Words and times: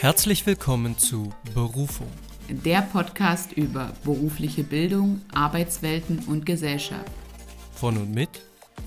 Herzlich 0.00 0.46
willkommen 0.46 0.96
zu 0.96 1.32
Berufung. 1.54 2.06
Der 2.48 2.82
Podcast 2.82 3.52
über 3.54 3.90
berufliche 4.04 4.62
Bildung, 4.62 5.22
Arbeitswelten 5.34 6.20
und 6.28 6.46
Gesellschaft. 6.46 7.10
Von 7.72 7.96
und 7.96 8.14
mit 8.14 8.28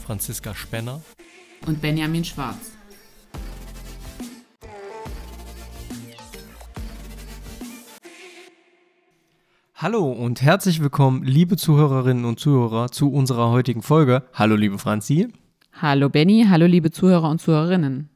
Franziska 0.05 0.55
Spenner 0.55 1.01
und 1.67 1.81
Benjamin 1.81 2.23
Schwarz. 2.23 2.71
Hallo 9.75 10.09
und 10.09 10.41
herzlich 10.41 10.81
willkommen, 10.81 11.25
liebe 11.25 11.57
Zuhörerinnen 11.57 12.23
und 12.23 12.39
Zuhörer, 12.39 12.89
zu 12.89 13.11
unserer 13.11 13.49
heutigen 13.49 13.81
Folge. 13.81 14.23
Hallo, 14.33 14.55
liebe 14.55 14.79
Franzi. 14.79 15.27
Hallo, 15.73 16.07
Benny. 16.07 16.45
Hallo, 16.47 16.67
liebe 16.67 16.89
Zuhörer 16.89 17.29
und 17.29 17.41
Zuhörerinnen. 17.41 18.10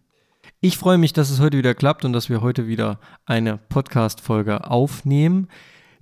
Ich 0.62 0.78
freue 0.78 0.98
mich, 0.98 1.14
dass 1.14 1.30
es 1.30 1.40
heute 1.40 1.58
wieder 1.58 1.76
klappt 1.76 2.06
und 2.06 2.14
dass 2.14 2.30
wir 2.30 2.42
heute 2.42 2.66
wieder 2.68 3.00
eine 3.26 3.58
Podcast-Folge 3.58 4.70
aufnehmen. 4.70 5.50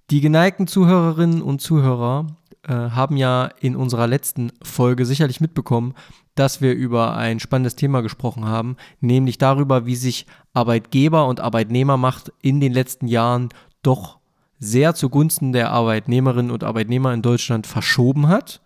Die 0.10 0.22
geneigten 0.22 0.68
Zuhörerinnen 0.68 1.42
und 1.42 1.60
Zuhörer 1.60 2.28
äh, 2.64 2.74
haben 2.74 3.18
ja 3.18 3.50
in 3.60 3.76
unserer 3.76 4.08
letzten 4.08 4.52
Folge 4.62 5.06
sicherlich 5.06 5.42
mitbekommen, 5.42 5.96
dass 6.36 6.62
wir 6.62 6.74
über 6.74 7.18
ein 7.18 7.40
spannendes 7.40 7.76
Thema 7.76 8.02
gesprochen 8.02 8.46
haben, 8.46 8.78
nämlich 9.02 9.38
darüber, 9.38 9.86
wie 9.86 9.96
sich 9.96 10.28
Arbeitgeber 10.54 11.28
und 11.28 11.42
Arbeitnehmermacht 11.42 12.32
in 12.42 12.62
den 12.62 12.74
letzten 12.74 13.08
Jahren 13.08 13.50
doch 13.82 14.20
sehr 14.60 14.94
zugunsten 14.96 15.52
der 15.52 15.72
Arbeitnehmerinnen 15.72 16.52
und 16.52 16.64
Arbeitnehmer 16.64 17.14
in 17.14 17.22
Deutschland 17.22 17.68
verschoben 17.68 18.28
hat. 18.28 18.62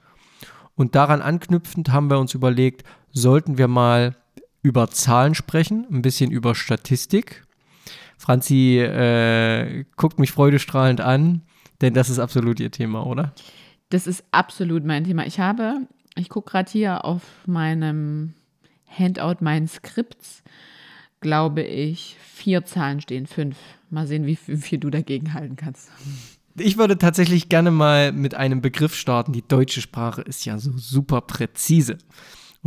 Und 0.75 0.95
daran 0.95 1.21
anknüpfend 1.21 1.91
haben 1.91 2.09
wir 2.11 2.19
uns 2.19 2.35
überlegt, 2.35 2.83
sollten 3.11 3.57
wir 3.57 3.67
mal 3.67 4.15
über 4.67 4.89
Zahlen 4.89 5.33
sprechen, 5.33 5.87
ein 5.89 6.01
bisschen 6.01 6.29
über 6.29 6.53
Statistik. 6.53 7.45
Franzi 8.17 8.79
äh, 8.79 9.85
guckt 9.95 10.19
mich 10.19 10.31
freudestrahlend 10.31 10.99
an, 10.99 11.41
denn 11.81 11.93
das 11.93 12.09
ist 12.09 12.19
absolut 12.19 12.59
ihr 12.59 12.69
Thema, 12.69 13.05
oder? 13.05 13.33
Das 13.89 14.07
ist 14.07 14.25
absolut 14.31 14.83
mein 14.83 15.05
Thema. 15.05 15.25
Ich 15.25 15.39
habe, 15.39 15.87
ich 16.15 16.27
gucke 16.27 16.51
gerade 16.51 16.69
hier 16.69 17.05
auf 17.05 17.21
meinem 17.45 18.33
Handout 18.87 19.37
meinen 19.39 19.69
Skripts, 19.69 20.43
glaube 21.21 21.61
ich, 21.61 22.17
vier 22.19 22.65
Zahlen 22.65 22.99
stehen, 22.99 23.25
fünf. 23.25 23.55
Mal 23.89 24.05
sehen, 24.05 24.25
wie, 24.25 24.37
wie 24.47 24.57
viel 24.57 24.79
du 24.79 24.89
dagegen 24.89 25.33
halten 25.33 25.55
kannst. 25.55 25.89
Ich 26.57 26.77
würde 26.77 26.97
tatsächlich 26.97 27.47
gerne 27.47 27.71
mal 27.71 28.11
mit 28.11 28.35
einem 28.35 28.59
Begriff 28.59 28.95
starten. 28.95 29.31
Die 29.31 29.47
deutsche 29.47 29.79
Sprache 29.79 30.23
ist 30.23 30.43
ja 30.43 30.57
so 30.57 30.71
super 30.75 31.21
präzise. 31.21 31.97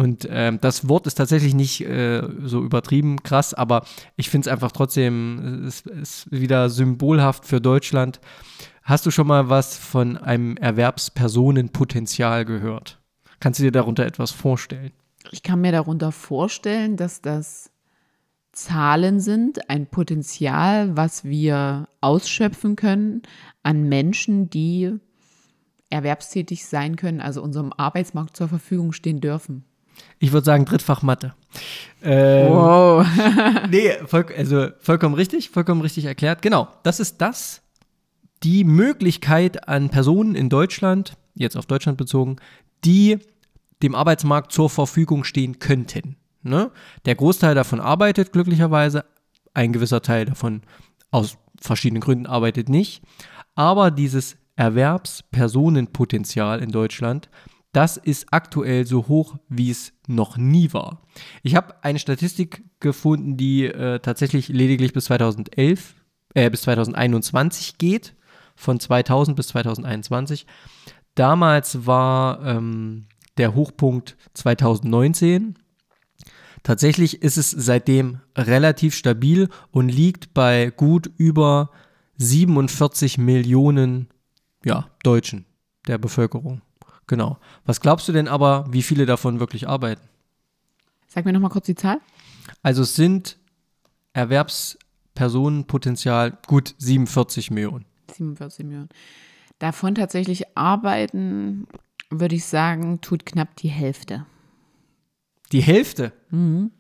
Und 0.01 0.27
ähm, 0.31 0.59
das 0.63 0.89
Wort 0.89 1.07
ist 1.07 1.17
tatsächlich 1.17 1.53
nicht 1.53 1.83
äh, 1.83 2.27
so 2.43 2.63
übertrieben 2.63 3.23
krass, 3.23 3.53
aber 3.53 3.85
ich 4.17 4.31
finde 4.31 4.49
es 4.49 4.51
einfach 4.51 4.73
trotzdem, 4.73 5.67
es 5.67 5.83
ist 5.83 6.33
wieder 6.33 6.71
symbolhaft 6.71 7.45
für 7.45 7.61
Deutschland. 7.61 8.19
Hast 8.83 9.05
du 9.05 9.11
schon 9.11 9.27
mal 9.27 9.51
was 9.51 9.77
von 9.77 10.17
einem 10.17 10.57
Erwerbspersonenpotenzial 10.57 12.47
gehört? 12.47 12.99
Kannst 13.41 13.61
du 13.61 13.65
dir 13.65 13.73
darunter 13.73 14.07
etwas 14.07 14.31
vorstellen? 14.31 14.93
Ich 15.33 15.43
kann 15.43 15.61
mir 15.61 15.73
darunter 15.73 16.13
vorstellen, 16.13 16.97
dass 16.97 17.21
das 17.21 17.71
Zahlen 18.53 19.21
sind, 19.21 19.69
ein 19.69 19.85
Potenzial, 19.87 20.97
was 20.97 21.25
wir 21.25 21.89
ausschöpfen 22.01 22.75
können 22.75 23.21
an 23.63 23.87
Menschen, 23.87 24.49
die 24.49 24.95
erwerbstätig 25.91 26.65
sein 26.65 26.97
können, 26.97 27.21
also 27.21 27.43
unserem 27.43 27.75
Arbeitsmarkt 27.77 28.35
zur 28.35 28.49
Verfügung 28.49 28.93
stehen 28.93 29.21
dürfen. 29.21 29.67
Ich 30.19 30.33
würde 30.33 30.45
sagen 30.45 30.65
Drittfach 30.65 31.03
Mathe. 31.03 31.35
Ähm, 32.03 32.53
wow. 32.53 33.07
nee, 33.71 33.93
voll, 34.07 34.27
also 34.37 34.69
vollkommen 34.81 35.15
richtig, 35.15 35.51
vollkommen 35.51 35.81
richtig 35.81 36.05
erklärt. 36.05 36.43
Genau, 36.43 36.69
das 36.83 37.01
ist 37.01 37.21
das, 37.21 37.63
die 38.43 38.65
Möglichkeit 38.65 39.69
an 39.69 39.91
Personen 39.91 40.35
in 40.35 40.49
Deutschland, 40.49 41.17
jetzt 41.35 41.57
auf 41.57 41.67
Deutschland 41.67 41.99
bezogen, 41.99 42.37
die 42.85 43.19
dem 43.83 43.95
Arbeitsmarkt 43.95 44.53
zur 44.53 44.71
Verfügung 44.71 45.25
stehen 45.25 45.59
könnten. 45.59 46.17
Ne? 46.43 46.71
Der 47.05 47.15
Großteil 47.15 47.55
davon 47.55 47.81
arbeitet 47.81 48.33
glücklicherweise, 48.33 49.05
ein 49.53 49.73
gewisser 49.73 50.03
Teil 50.03 50.27
davon 50.27 50.63
aus 51.11 51.37
verschiedenen 51.61 52.01
Gründen 52.01 52.27
arbeitet 52.27 52.69
nicht. 52.69 53.03
Aber 53.55 53.91
dieses 53.91 54.37
Erwerbspersonenpotenzial 54.57 56.61
in 56.61 56.71
Deutschland 56.71 57.29
das 57.73 57.97
ist 57.97 58.27
aktuell 58.33 58.87
so 58.87 59.07
hoch, 59.07 59.37
wie 59.49 59.71
es 59.71 59.93
noch 60.09 60.37
nie 60.37 60.73
war. 60.73 61.03
Ich 61.43 61.55
habe 61.55 61.85
eine 61.85 61.99
Statistik 61.99 62.65
gefunden, 62.81 63.37
die 63.37 63.67
äh, 63.67 64.01
tatsächlich 64.01 64.49
lediglich 64.49 64.93
bis 64.93 65.05
2011, 65.05 65.95
äh, 66.35 66.51
bis 66.51 66.63
2021 66.63 67.79
geht, 67.79 68.15
von 68.57 68.81
2000 68.81 69.37
bis 69.37 69.49
2021. 69.49 70.47
Damals 71.15 71.87
war 71.87 72.45
ähm, 72.45 73.07
der 73.39 73.55
Hochpunkt 73.55 74.17
2019. 74.35 75.57
Tatsächlich 76.63 77.23
ist 77.23 77.39
es 77.39 77.51
seitdem 77.51 78.21
relativ 78.37 78.95
stabil 78.95 79.49
und 79.71 79.89
liegt 79.89 80.35
bei 80.35 80.71
gut 80.71 81.11
über 81.17 81.71
47 82.19 83.17
Millionen 83.17 84.09
ja, 84.65 84.91
Deutschen 85.03 85.47
der 85.87 85.97
Bevölkerung. 85.97 86.61
Genau. 87.11 87.37
Was 87.67 87.81
glaubst 87.81 88.07
du 88.07 88.13
denn 88.13 88.29
aber, 88.29 88.67
wie 88.71 88.83
viele 88.83 89.05
davon 89.05 89.41
wirklich 89.41 89.69
arbeiten? 89.69 90.03
Sag 91.09 91.25
mir 91.25 91.33
nochmal 91.33 91.51
kurz 91.51 91.67
die 91.67 91.75
Zahl. 91.75 92.01
Also 92.63 92.83
es 92.83 92.95
sind 92.95 93.37
Erwerbspersonenpotenzial 94.13 96.39
gut 96.47 96.77
47 96.79 97.51
Millionen. 97.51 97.85
47 98.15 98.65
Millionen. 98.65 98.91
Davon 99.59 99.97
tatsächlich 99.97 100.57
arbeiten, 100.57 101.67
würde 102.11 102.37
ich 102.37 102.45
sagen, 102.45 103.01
tut 103.01 103.27
knapp 103.27 103.57
die 103.57 103.71
Hälfte. 103.71 104.25
Die 105.51 105.63
Hälfte? 105.63 106.13
Mhm. 106.31 106.71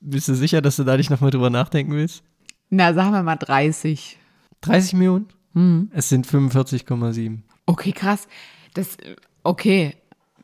Bist 0.00 0.26
du 0.26 0.34
sicher, 0.34 0.60
dass 0.60 0.74
du 0.74 0.82
da 0.82 0.96
nicht 0.96 1.10
nochmal 1.10 1.30
drüber 1.30 1.50
nachdenken 1.50 1.92
willst? 1.92 2.24
Na, 2.68 2.94
sagen 2.94 3.12
wir 3.12 3.22
mal 3.22 3.36
30. 3.36 4.18
30 4.62 4.94
Millionen? 4.94 5.28
Mhm. 5.52 5.88
Es 5.94 6.08
sind 6.08 6.26
45,7. 6.26 7.42
Okay, 7.66 7.92
krass. 7.92 8.26
Das, 8.74 8.96
Okay, 9.42 9.96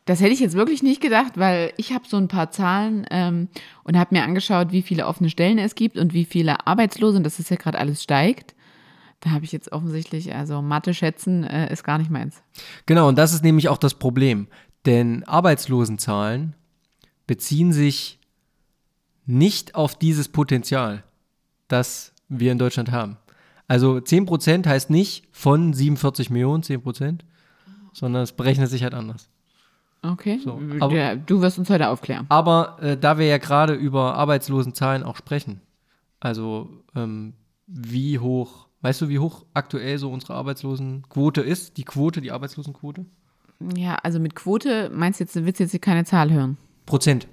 das 0.05 0.21
hätte 0.21 0.33
ich 0.33 0.41
jetzt 0.41 0.55
wirklich 0.55 0.83
nicht 0.83 1.03
gedacht, 1.03 1.33
weil 1.37 1.73
ich 1.77 1.93
habe 1.93 2.05
so 2.09 2.17
ein 2.17 2.29
paar 2.29 2.51
Zahlen 2.51 3.07
ähm, 3.11 3.49
und 3.85 3.99
habe 3.99 4.15
mir 4.15 4.25
angeschaut, 4.25 4.73
wie 4.73 4.81
viele 4.81 5.07
offene 5.07 5.29
Stellen 5.29 5.59
es 5.59 5.75
gibt 5.75 5.99
und 5.99 6.15
wie 6.15 6.25
viele 6.25 6.67
Arbeitslose 6.67 7.19
und 7.19 7.25
das 7.25 7.39
ist 7.39 7.51
ja 7.51 7.57
gerade 7.57 7.79
alles 7.79 8.03
steigt. 8.03 8.55
Da 9.21 9.31
habe 9.31 9.45
ich 9.45 9.53
jetzt 9.53 9.71
offensichtlich, 9.73 10.35
also 10.35 10.63
Mathe 10.63 10.95
schätzen 10.95 11.45
äh, 11.45 11.71
ist 11.73 11.85
gar 11.85 11.99
nicht 11.99 12.11
meins. 12.11 12.41
Genau, 12.87 13.09
und 13.09 13.19
das 13.19 13.35
ist 13.35 13.45
nämlich 13.45 13.69
auch 13.69 13.77
das 13.77 13.95
Problem. 13.95 14.47
Denn 14.87 15.25
Arbeitslosenzahlen 15.25 16.55
beziehen 17.27 17.73
sich 17.73 18.19
nicht 19.27 19.75
auf 19.75 19.95
dieses 19.95 20.29
Potenzial, 20.29 21.05
das 21.69 22.15
wir 22.29 22.51
in 22.53 22.59
Deutschland 22.59 22.91
haben. 22.91 23.19
Also 23.67 23.97
10% 23.97 24.67
heißt 24.67 24.89
nicht 24.89 25.29
von 25.33 25.75
47 25.75 26.31
Millionen 26.31 26.63
10%, 26.63 27.21
sondern 27.99 28.23
es 28.23 28.33
berechnet 28.33 28.71
sich 28.71 28.83
halt 28.83 28.95
anders. 28.95 29.29
Okay. 30.03 30.41
So. 30.43 30.61
Aber, 30.81 30.95
ja, 30.95 31.17
du 31.17 31.41
wirst 31.41 31.59
uns 31.59 31.71
heute 31.71 31.89
aufklären. 31.89 32.27
Aber 32.29 32.77
äh, 32.81 32.97
da 32.97 33.19
wir 33.19 33.27
ja 33.27 33.39
gerade 33.39 33.75
über 33.75 34.15
Arbeitslosenzahlen 34.15 35.03
auch 35.03 35.17
sprechen, 35.17 35.61
also 36.21 36.69
ähm, 36.95 37.35
wie 37.67 38.19
hoch, 38.19 38.67
weißt 38.83 39.01
du, 39.03 39.09
wie 39.09 39.19
hoch 39.19 39.45
aktuell 39.55 39.99
so 39.99 40.11
unsere 40.11 40.35
Arbeitslosenquote 40.35 41.41
ist? 41.41 41.77
Die 41.77 41.85
Quote, 41.85 42.21
die 42.21 42.31
Arbeitslosenquote? 42.31 43.07
Ja, 43.77 43.97
also 43.97 44.21
mit 44.21 44.37
Quote 44.37 44.91
meinst 44.95 45.21
du 45.21 45.25
jetzt, 45.25 45.35
willst 45.35 45.59
du 45.59 45.65
jetzt 45.65 45.83
keine 45.83 46.05
Zahl 46.05 46.33
hören? 46.33 46.57
Prozent. 46.87 47.27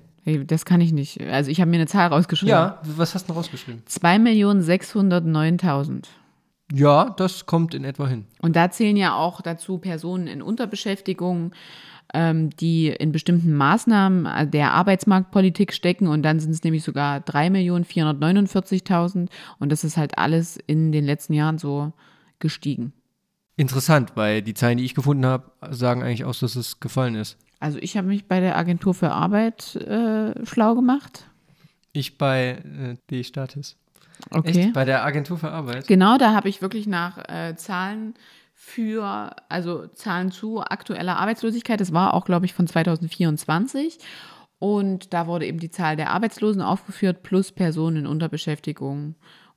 Das 0.48 0.66
kann 0.66 0.82
ich 0.82 0.92
nicht. 0.92 1.22
Also 1.22 1.52
ich 1.52 1.62
habe 1.62 1.70
mir 1.70 1.78
eine 1.78 1.86
Zahl 1.86 2.08
rausgeschrieben. 2.08 2.50
Ja, 2.50 2.82
was 2.84 3.14
hast 3.14 3.30
du 3.30 3.34
rausgeschrieben? 3.34 3.84
2.609.000. 3.88 6.06
Ja, 6.74 7.14
das 7.18 7.46
kommt 7.46 7.74
in 7.74 7.84
etwa 7.84 8.08
hin. 8.08 8.26
Und 8.42 8.56
da 8.56 8.72
zählen 8.72 8.98
ja 8.98 9.16
auch 9.16 9.42
dazu 9.42 9.78
Personen 9.78 10.28
in 10.28 10.42
Unterbeschäftigung, 10.42 11.52
ähm, 12.14 12.50
die 12.50 12.88
in 12.88 13.12
bestimmten 13.12 13.54
Maßnahmen 13.54 14.26
äh, 14.26 14.48
der 14.48 14.72
Arbeitsmarktpolitik 14.72 15.74
stecken. 15.74 16.08
Und 16.08 16.24
dann 16.24 16.40
sind 16.40 16.52
es 16.52 16.64
nämlich 16.64 16.84
sogar 16.84 17.20
3.449.000. 17.20 19.28
Und 19.60 19.72
das 19.72 19.84
ist 19.84 19.98
halt 19.98 20.18
alles 20.18 20.58
in 20.58 20.92
den 20.92 21.06
letzten 21.06 21.34
Jahren 21.34 21.60
so 21.60 21.94
gestiegen. 22.40 22.94
Interessant, 23.58 24.14
weil 24.16 24.42
die 24.42 24.54
Zahlen, 24.54 24.78
die 24.78 24.86
ich 24.86 24.96
gefunden 24.96 25.26
habe, 25.26 25.52
sagen 25.72 26.04
eigentlich 26.04 26.26
aus, 26.26 26.40
dass 26.40 26.56
es 26.56 26.80
gefallen 26.80 27.16
ist. 27.16 27.38
Also 27.60 27.78
ich 27.80 27.96
habe 27.96 28.08
mich 28.08 28.28
bei 28.28 28.40
der 28.40 28.58
Agentur 28.58 28.94
für 28.94 29.12
Arbeit 29.12 29.76
äh, 29.78 30.46
schlau 30.46 30.76
gemacht. 30.76 31.30
Ich 31.94 32.18
bei 32.18 32.58
äh, 32.58 32.96
D-Status. 33.10 33.78
Okay. 34.32 34.66
Echt? 34.66 34.74
Bei 34.74 34.86
der 34.86 35.04
Agentur 35.04 35.38
für 35.38 35.52
Arbeit? 35.52 35.88
Genau, 35.88 36.18
da 36.18 36.34
habe 36.34 36.50
ich 36.50 36.62
wirklich 36.62 36.88
nach 36.88 37.18
äh, 37.30 37.56
Zahlen 37.56 38.14
für, 38.54 39.36
also 39.50 39.88
Zahlen 39.88 40.32
zu 40.32 40.62
aktueller 40.62 41.18
Arbeitslosigkeit. 41.18 41.80
Das 41.80 41.94
war 41.94 42.14
auch, 42.14 42.26
glaube 42.26 42.46
ich, 42.46 42.54
von 42.54 42.68
2024. 42.68 44.00
Und 44.60 45.14
da 45.14 45.28
wurde 45.28 45.46
eben 45.46 45.60
die 45.60 45.70
Zahl 45.70 45.96
der 45.96 46.12
Arbeitslosen 46.12 46.62
aufgeführt 46.62 47.24
plus 47.24 47.52
Personen 47.52 47.98
in 47.98 48.08
Unterbeschäftigung. 48.08 49.08
Und 49.08 49.16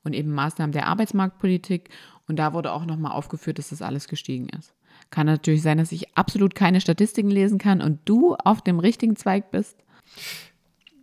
und 0.09 0.15
eben 0.15 0.33
Maßnahmen 0.33 0.73
der 0.73 0.87
Arbeitsmarktpolitik. 0.87 1.91
Und 2.27 2.37
da 2.37 2.53
wurde 2.53 2.73
auch 2.73 2.85
nochmal 2.85 3.13
aufgeführt, 3.13 3.59
dass 3.59 3.71
das 3.71 3.83
alles 3.83 4.09
gestiegen 4.09 4.49
ist. 4.49 4.75
Kann 5.11 5.27
natürlich 5.27 5.63
sein, 5.63 5.79
dass 5.79 5.93
ich 5.93 6.17
absolut 6.17 6.55
keine 6.55 6.81
Statistiken 6.81 7.31
lesen 7.31 7.59
kann 7.59 7.81
und 7.81 8.01
du 8.05 8.35
auf 8.35 8.61
dem 8.63 8.79
richtigen 8.79 9.17
Zweig 9.17 9.51
bist. 9.51 9.77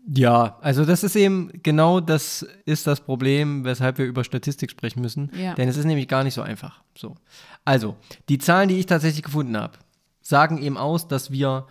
Ja, 0.07 0.57
also 0.61 0.85
das 0.85 1.03
ist 1.03 1.15
eben 1.15 1.51
genau 1.63 1.99
das 1.99 2.45
ist 2.65 2.85
das 2.85 3.01
Problem, 3.01 3.63
weshalb 3.63 3.97
wir 3.97 4.05
über 4.05 4.23
Statistik 4.23 4.69
sprechen 4.69 5.01
müssen. 5.01 5.31
Ja. 5.35 5.55
Denn 5.55 5.67
es 5.67 5.77
ist 5.77 5.85
nämlich 5.85 6.07
gar 6.07 6.23
nicht 6.23 6.35
so 6.35 6.41
einfach. 6.41 6.83
So. 6.95 7.15
Also, 7.63 7.95
die 8.29 8.37
Zahlen, 8.37 8.69
die 8.69 8.77
ich 8.77 8.85
tatsächlich 8.85 9.23
gefunden 9.23 9.57
habe, 9.57 9.73
sagen 10.21 10.61
eben 10.61 10.77
aus, 10.77 11.07
dass 11.07 11.31
wir, 11.31 11.65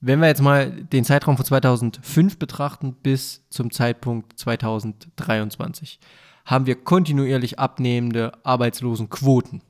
wenn 0.00 0.20
wir 0.20 0.26
jetzt 0.26 0.42
mal 0.42 0.70
den 0.70 1.04
Zeitraum 1.04 1.36
von 1.36 1.46
2005 1.46 2.38
betrachten 2.38 2.94
bis 2.94 3.44
zum 3.50 3.70
Zeitpunkt 3.70 4.36
2023, 4.38 6.00
haben 6.44 6.66
wir 6.66 6.76
kontinuierlich 6.76 7.58
abnehmende 7.58 8.32
Arbeitslosenquoten. 8.42 9.62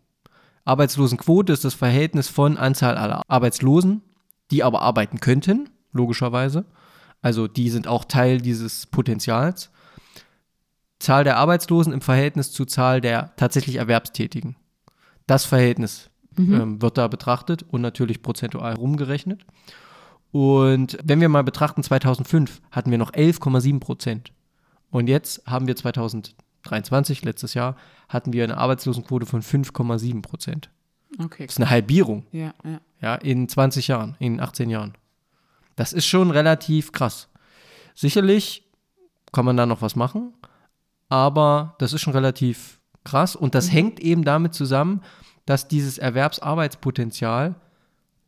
Arbeitslosenquote 0.65 1.53
ist 1.53 1.65
das 1.65 1.75
Verhältnis 1.75 2.29
von 2.29 2.57
Anzahl 2.57 2.97
aller 2.97 3.23
Arbeitslosen, 3.29 4.03
die 4.51 4.63
aber 4.63 4.83
arbeiten 4.83 5.21
könnten, 5.21 5.69
logischerweise, 5.93 6.65
also 7.27 7.49
die 7.49 7.71
sind 7.71 7.89
auch 7.89 8.05
Teil 8.05 8.41
dieses 8.41 8.87
Potenzials. 8.87 9.73
Zahl 11.01 11.25
der 11.25 11.39
Arbeitslosen 11.39 11.93
im 11.93 12.01
Verhältnis 12.01 12.53
zur 12.53 12.69
Zahl 12.69 13.01
der 13.01 13.35
tatsächlich 13.35 13.77
Erwerbstätigen. 13.77 14.55
Das 15.27 15.45
Verhältnis 15.45 16.09
mhm. 16.37 16.55
ähm, 16.55 16.83
wird 16.83 16.99
da 16.99 17.09
betrachtet 17.09 17.65
und 17.69 17.81
natürlich 17.81 18.23
prozentual 18.23 18.75
rumgerechnet. 18.75 19.45
Und 20.31 20.99
wenn 21.03 21.21
wir 21.21 21.29
mal 21.29 21.43
betrachten, 21.43 21.83
2005 21.83 22.63
hatten 22.71 22.93
wir 22.93 22.99
noch 22.99 23.11
11,7 23.11 23.81
Prozent. 23.81 24.33
Und 24.93 25.09
jetzt 25.09 25.45
haben 25.47 25.67
wir 25.67 25.75
2023, 25.75 27.25
letztes 27.25 27.55
Jahr, 27.55 27.75
hatten 28.09 28.33
wir 28.35 28.45
eine 28.45 28.57
Arbeitslosenquote 28.57 29.27
von 29.27 29.43
5,7 29.43 30.23
Prozent. 30.23 30.71
Okay. 31.19 31.47
Das 31.47 31.55
ist 31.55 31.59
eine 31.61 31.71
Halbierung. 31.71 32.25
Ja, 32.31 32.55
ja. 32.63 32.81
ja, 33.01 33.15
in 33.17 33.49
20 33.49 33.89
Jahren, 33.89 34.15
in 34.21 34.39
18 34.39 34.71
Jahren. 34.71 34.93
Das 35.77 35.93
ist 35.93 36.07
schon 36.07 36.31
relativ 36.31 36.93
krass. 36.93 37.29
Sicherlich 37.95 38.65
kann 39.33 39.45
man 39.45 39.57
da 39.57 39.67
noch 39.67 39.83
was 39.83 39.97
machen, 39.97 40.33
aber 41.09 41.77
das 41.79 41.93
ist 41.93 42.01
schon 42.01 42.15
relativ 42.15 42.81
krass 43.05 43.37
und 43.37 43.55
das 43.55 43.67
mhm. 43.67 43.73
hängt 43.73 44.01
eben 44.01 44.25
damit 44.25 44.55
zusammen, 44.55 45.03
dass 45.45 45.69
dieses 45.69 45.99
Erwerbsarbeitspotenzial 45.99 47.55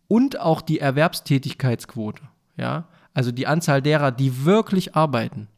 und 0.07 0.41
auch 0.41 0.63
die 0.63 0.79
Erwerbstätigkeitsquote, 0.79 2.23
ja, 2.57 2.89
also 3.13 3.33
die 3.33 3.47
Anzahl 3.47 3.83
derer, 3.83 4.13
die 4.13 4.45
wirklich 4.45 4.95
arbeiten, 4.95 5.49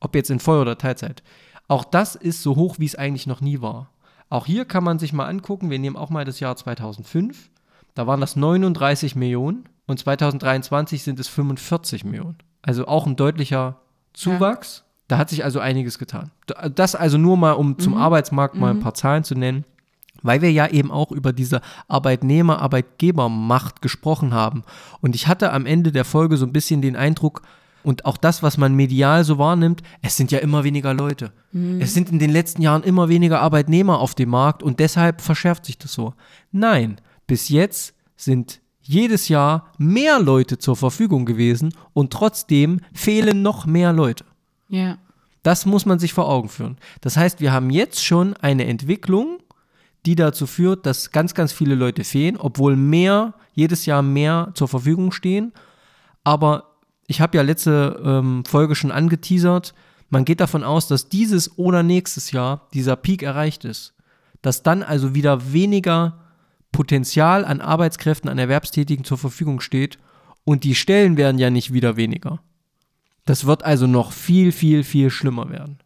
ob 0.00 0.14
jetzt 0.14 0.30
in 0.30 0.40
Voll- 0.40 0.60
oder 0.60 0.76
Teilzeit, 0.76 1.22
auch 1.68 1.84
das 1.84 2.14
ist 2.14 2.42
so 2.42 2.56
hoch, 2.56 2.76
wie 2.78 2.86
es 2.86 2.96
eigentlich 2.96 3.26
noch 3.26 3.40
nie 3.40 3.60
war. 3.60 3.90
Auch 4.28 4.46
hier 4.46 4.64
kann 4.64 4.84
man 4.84 4.98
sich 4.98 5.12
mal 5.12 5.26
angucken, 5.26 5.70
wir 5.70 5.78
nehmen 5.78 5.96
auch 5.96 6.10
mal 6.10 6.24
das 6.24 6.40
Jahr 6.40 6.56
2005, 6.56 7.50
da 7.94 8.06
waren 8.06 8.20
das 8.20 8.36
39 8.36 9.14
Millionen 9.14 9.68
und 9.86 9.98
2023 9.98 11.02
sind 11.02 11.20
es 11.20 11.28
45 11.28 12.04
Millionen. 12.04 12.36
Also 12.62 12.86
auch 12.86 13.06
ein 13.06 13.16
deutlicher 13.16 13.80
Zuwachs. 14.12 14.78
Ja. 14.78 14.82
Da 15.08 15.18
hat 15.18 15.30
sich 15.30 15.44
also 15.44 15.60
einiges 15.60 15.98
getan. 15.98 16.32
Das 16.74 16.96
also 16.96 17.16
nur 17.16 17.36
mal, 17.36 17.52
um 17.52 17.68
mhm. 17.70 17.78
zum 17.78 17.94
Arbeitsmarkt 17.96 18.56
mal 18.56 18.70
ein 18.70 18.78
mhm. 18.78 18.82
paar 18.82 18.94
Zahlen 18.94 19.22
zu 19.22 19.36
nennen, 19.36 19.64
weil 20.22 20.42
wir 20.42 20.50
ja 20.50 20.66
eben 20.66 20.90
auch 20.90 21.12
über 21.12 21.32
diese 21.32 21.60
Arbeitnehmer-Arbeitgebermacht 21.86 23.82
gesprochen 23.82 24.34
haben. 24.34 24.64
Und 25.00 25.14
ich 25.14 25.28
hatte 25.28 25.52
am 25.52 25.64
Ende 25.64 25.92
der 25.92 26.04
Folge 26.04 26.36
so 26.36 26.44
ein 26.44 26.52
bisschen 26.52 26.82
den 26.82 26.96
Eindruck, 26.96 27.42
und 27.86 28.04
auch 28.04 28.16
das, 28.16 28.42
was 28.42 28.58
man 28.58 28.74
medial 28.74 29.22
so 29.22 29.38
wahrnimmt, 29.38 29.80
es 30.02 30.16
sind 30.16 30.32
ja 30.32 30.40
immer 30.40 30.64
weniger 30.64 30.92
Leute. 30.92 31.30
Mhm. 31.52 31.80
Es 31.80 31.94
sind 31.94 32.10
in 32.10 32.18
den 32.18 32.30
letzten 32.30 32.60
Jahren 32.60 32.82
immer 32.82 33.08
weniger 33.08 33.40
Arbeitnehmer 33.40 34.00
auf 34.00 34.16
dem 34.16 34.30
Markt 34.30 34.64
und 34.64 34.80
deshalb 34.80 35.20
verschärft 35.20 35.66
sich 35.66 35.78
das 35.78 35.92
so. 35.92 36.12
Nein, 36.50 37.00
bis 37.28 37.48
jetzt 37.48 37.94
sind 38.16 38.60
jedes 38.86 39.28
Jahr 39.28 39.72
mehr 39.78 40.20
Leute 40.20 40.58
zur 40.58 40.76
Verfügung 40.76 41.24
gewesen 41.24 41.74
und 41.92 42.12
trotzdem 42.12 42.80
fehlen 42.92 43.42
noch 43.42 43.66
mehr 43.66 43.92
Leute. 43.92 44.24
Ja. 44.68 44.98
Das 45.42 45.66
muss 45.66 45.86
man 45.86 45.98
sich 45.98 46.12
vor 46.12 46.28
Augen 46.28 46.48
führen. 46.48 46.76
Das 47.00 47.16
heißt, 47.16 47.40
wir 47.40 47.52
haben 47.52 47.70
jetzt 47.70 48.04
schon 48.04 48.34
eine 48.34 48.66
Entwicklung, 48.66 49.38
die 50.04 50.14
dazu 50.14 50.46
führt, 50.46 50.86
dass 50.86 51.10
ganz, 51.10 51.34
ganz 51.34 51.52
viele 51.52 51.74
Leute 51.74 52.04
fehlen, 52.04 52.36
obwohl 52.36 52.76
mehr, 52.76 53.34
jedes 53.54 53.86
Jahr 53.86 54.02
mehr 54.02 54.50
zur 54.54 54.68
Verfügung 54.68 55.12
stehen. 55.12 55.52
Aber 56.24 56.74
ich 57.06 57.20
habe 57.20 57.36
ja 57.36 57.42
letzte 57.42 58.00
ähm, 58.04 58.44
Folge 58.44 58.74
schon 58.74 58.90
angeteasert, 58.90 59.74
man 60.08 60.24
geht 60.24 60.40
davon 60.40 60.62
aus, 60.62 60.86
dass 60.86 61.08
dieses 61.08 61.58
oder 61.58 61.82
nächstes 61.82 62.30
Jahr 62.30 62.68
dieser 62.72 62.96
Peak 62.96 63.22
erreicht 63.22 63.64
ist. 63.64 63.94
Dass 64.42 64.62
dann 64.62 64.82
also 64.82 65.14
wieder 65.14 65.52
weniger 65.52 66.25
Potenzial 66.72 67.44
an 67.44 67.60
Arbeitskräften, 67.60 68.28
an 68.28 68.38
Erwerbstätigen 68.38 69.04
zur 69.04 69.18
Verfügung 69.18 69.60
steht 69.60 69.98
und 70.44 70.64
die 70.64 70.74
Stellen 70.74 71.16
werden 71.16 71.38
ja 71.38 71.50
nicht 71.50 71.72
wieder 71.72 71.96
weniger. 71.96 72.40
Das 73.24 73.46
wird 73.46 73.64
also 73.64 73.86
noch 73.86 74.12
viel, 74.12 74.52
viel, 74.52 74.84
viel 74.84 75.10
schlimmer 75.10 75.50
werden. 75.50 75.78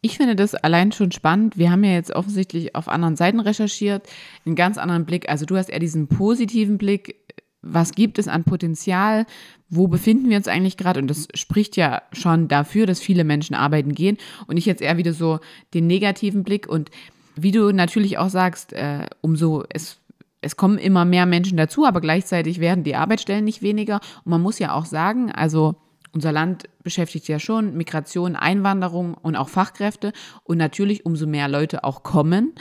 Ich 0.00 0.16
finde 0.16 0.36
das 0.36 0.54
allein 0.54 0.92
schon 0.92 1.10
spannend. 1.10 1.58
Wir 1.58 1.72
haben 1.72 1.82
ja 1.82 1.90
jetzt 1.90 2.12
offensichtlich 2.12 2.76
auf 2.76 2.88
anderen 2.88 3.16
Seiten 3.16 3.40
recherchiert, 3.40 4.08
einen 4.46 4.54
ganz 4.54 4.78
anderen 4.78 5.04
Blick. 5.04 5.28
Also 5.28 5.44
du 5.44 5.56
hast 5.56 5.68
eher 5.68 5.80
diesen 5.80 6.06
positiven 6.06 6.78
Blick. 6.78 7.16
Was 7.62 7.90
gibt 7.92 8.20
es 8.20 8.28
an 8.28 8.44
Potenzial? 8.44 9.26
Wo 9.68 9.88
befinden 9.88 10.30
wir 10.30 10.36
uns 10.36 10.46
eigentlich 10.46 10.76
gerade? 10.76 11.00
Und 11.00 11.08
das 11.08 11.26
spricht 11.34 11.76
ja 11.76 12.02
schon 12.12 12.46
dafür, 12.46 12.86
dass 12.86 13.00
viele 13.00 13.24
Menschen 13.24 13.56
arbeiten 13.56 13.92
gehen. 13.92 14.18
Und 14.46 14.56
ich 14.56 14.66
jetzt 14.66 14.82
eher 14.82 14.96
wieder 14.96 15.12
so 15.12 15.40
den 15.74 15.88
negativen 15.88 16.44
Blick. 16.44 16.68
Und 16.68 16.92
wie 17.34 17.50
du 17.50 17.72
natürlich 17.72 18.18
auch 18.18 18.30
sagst, 18.30 18.72
äh, 18.74 19.06
umso 19.20 19.64
es 19.68 19.98
es 20.40 20.56
kommen 20.56 20.78
immer 20.78 21.04
mehr 21.04 21.26
Menschen 21.26 21.56
dazu, 21.56 21.84
aber 21.84 22.00
gleichzeitig 22.00 22.60
werden 22.60 22.84
die 22.84 22.94
Arbeitsstellen 22.94 23.44
nicht 23.44 23.62
weniger. 23.62 24.00
Und 24.24 24.30
man 24.30 24.42
muss 24.42 24.58
ja 24.58 24.74
auch 24.74 24.84
sagen, 24.84 25.32
also 25.32 25.76
unser 26.12 26.32
Land 26.32 26.64
beschäftigt 26.82 27.28
ja 27.28 27.38
schon 27.38 27.76
Migration, 27.76 28.36
Einwanderung 28.36 29.14
und 29.14 29.36
auch 29.36 29.48
Fachkräfte. 29.48 30.12
Und 30.44 30.58
natürlich, 30.58 31.04
umso 31.04 31.26
mehr 31.26 31.48
Leute 31.48 31.84
auch 31.84 32.02
kommen, 32.02 32.54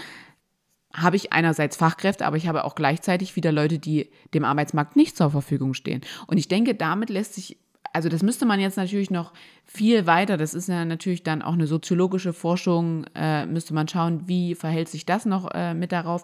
habe 0.94 1.16
ich 1.16 1.32
einerseits 1.32 1.78
Fachkräfte, 1.78 2.26
aber 2.26 2.38
ich 2.38 2.48
habe 2.48 2.64
auch 2.64 2.74
gleichzeitig 2.74 3.36
wieder 3.36 3.52
Leute, 3.52 3.78
die 3.78 4.10
dem 4.34 4.44
Arbeitsmarkt 4.44 4.96
nicht 4.96 5.16
zur 5.16 5.30
Verfügung 5.30 5.74
stehen. 5.74 6.02
Und 6.26 6.38
ich 6.38 6.48
denke, 6.48 6.74
damit 6.74 7.10
lässt 7.10 7.36
sich, 7.36 7.58
also 7.94 8.10
das 8.10 8.24
müsste 8.24 8.48
man 8.48 8.60
jetzt 8.60 8.78
natürlich 8.78 9.12
noch 9.12 9.32
viel 9.64 10.08
weiter, 10.08 10.38
das 10.38 10.56
ist 10.56 10.70
ja 10.70 10.86
natürlich 10.86 11.22
dann 11.22 11.44
auch 11.44 11.54
eine 11.54 11.68
soziologische 11.68 12.34
Forschung, 12.34 13.06
äh, 13.14 13.46
müsste 13.46 13.76
man 13.76 13.88
schauen, 13.88 14.28
wie 14.28 14.56
verhält 14.56 14.90
sich 14.90 15.06
das 15.06 15.26
noch 15.26 15.52
äh, 15.54 15.76
mit 15.76 15.92
darauf. 15.92 16.24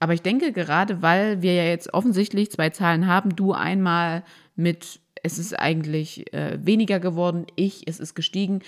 Aber 0.00 0.14
ich 0.14 0.22
denke 0.22 0.52
gerade, 0.52 1.02
weil 1.02 1.42
wir 1.42 1.54
ja 1.54 1.64
jetzt 1.64 1.92
offensichtlich 1.92 2.50
zwei 2.50 2.70
Zahlen 2.70 3.06
haben, 3.06 3.36
du 3.36 3.52
einmal 3.52 4.24
mit, 4.56 4.98
es 5.22 5.38
ist 5.38 5.56
eigentlich 5.56 6.32
äh, 6.32 6.58
weniger 6.64 6.98
geworden, 6.98 7.46
ich, 7.54 7.86
es 7.86 8.00
ist 8.00 8.14
gestiegen. 8.14 8.60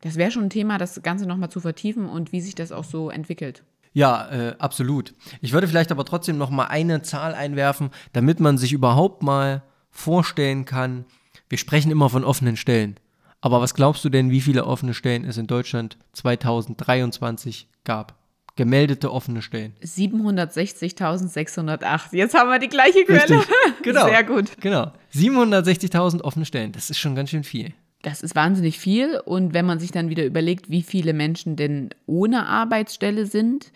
Das 0.00 0.16
wäre 0.16 0.32
schon 0.32 0.44
ein 0.44 0.50
Thema, 0.50 0.78
das 0.78 1.00
Ganze 1.02 1.26
nochmal 1.26 1.50
zu 1.50 1.60
vertiefen 1.60 2.08
und 2.08 2.32
wie 2.32 2.40
sich 2.40 2.56
das 2.56 2.72
auch 2.72 2.82
so 2.82 3.10
entwickelt. 3.10 3.62
Ja, 3.92 4.28
äh, 4.30 4.56
absolut. 4.58 5.14
Ich 5.40 5.52
würde 5.52 5.68
vielleicht 5.68 5.92
aber 5.92 6.04
trotzdem 6.04 6.36
noch 6.36 6.50
mal 6.50 6.66
eine 6.66 7.02
Zahl 7.02 7.34
einwerfen, 7.34 7.90
damit 8.12 8.40
man 8.40 8.58
sich 8.58 8.72
überhaupt 8.72 9.22
mal 9.22 9.62
vorstellen 9.90 10.64
kann. 10.64 11.04
Wir 11.48 11.58
sprechen 11.58 11.92
immer 11.92 12.10
von 12.10 12.24
offenen 12.24 12.56
Stellen. 12.56 12.96
Aber 13.40 13.60
was 13.60 13.74
glaubst 13.74 14.04
du 14.04 14.08
denn, 14.08 14.30
wie 14.30 14.40
viele 14.40 14.64
offene 14.64 14.94
Stellen 14.94 15.24
es 15.24 15.36
in 15.36 15.46
Deutschland 15.46 15.96
2023 16.12 17.68
gab? 17.84 18.21
Gemeldete 18.56 19.12
offene 19.12 19.42
Stellen. 19.42 19.74
760.608. 19.82 22.14
Jetzt 22.14 22.34
haben 22.34 22.50
wir 22.50 22.58
die 22.58 22.68
gleiche 22.68 23.04
Quelle. 23.04 23.20
Richtig. 23.20 23.46
Genau. 23.82 24.06
Sehr 24.06 24.22
gut. 24.22 24.60
Genau. 24.60 24.92
760.000 25.14 26.20
offene 26.20 26.44
Stellen. 26.44 26.70
Das 26.72 26.90
ist 26.90 26.98
schon 26.98 27.14
ganz 27.16 27.30
schön 27.30 27.44
viel. 27.44 27.72
Das 28.02 28.22
ist 28.22 28.36
wahnsinnig 28.36 28.78
viel. 28.78 29.20
Und 29.24 29.54
wenn 29.54 29.64
man 29.64 29.80
sich 29.80 29.90
dann 29.90 30.08
wieder 30.08 30.24
überlegt, 30.24 30.70
wie 30.70 30.82
viele 30.82 31.12
Menschen 31.14 31.56
denn 31.56 31.90
ohne 32.06 32.46
Arbeitsstelle 32.46 33.26
sind, 33.26 33.72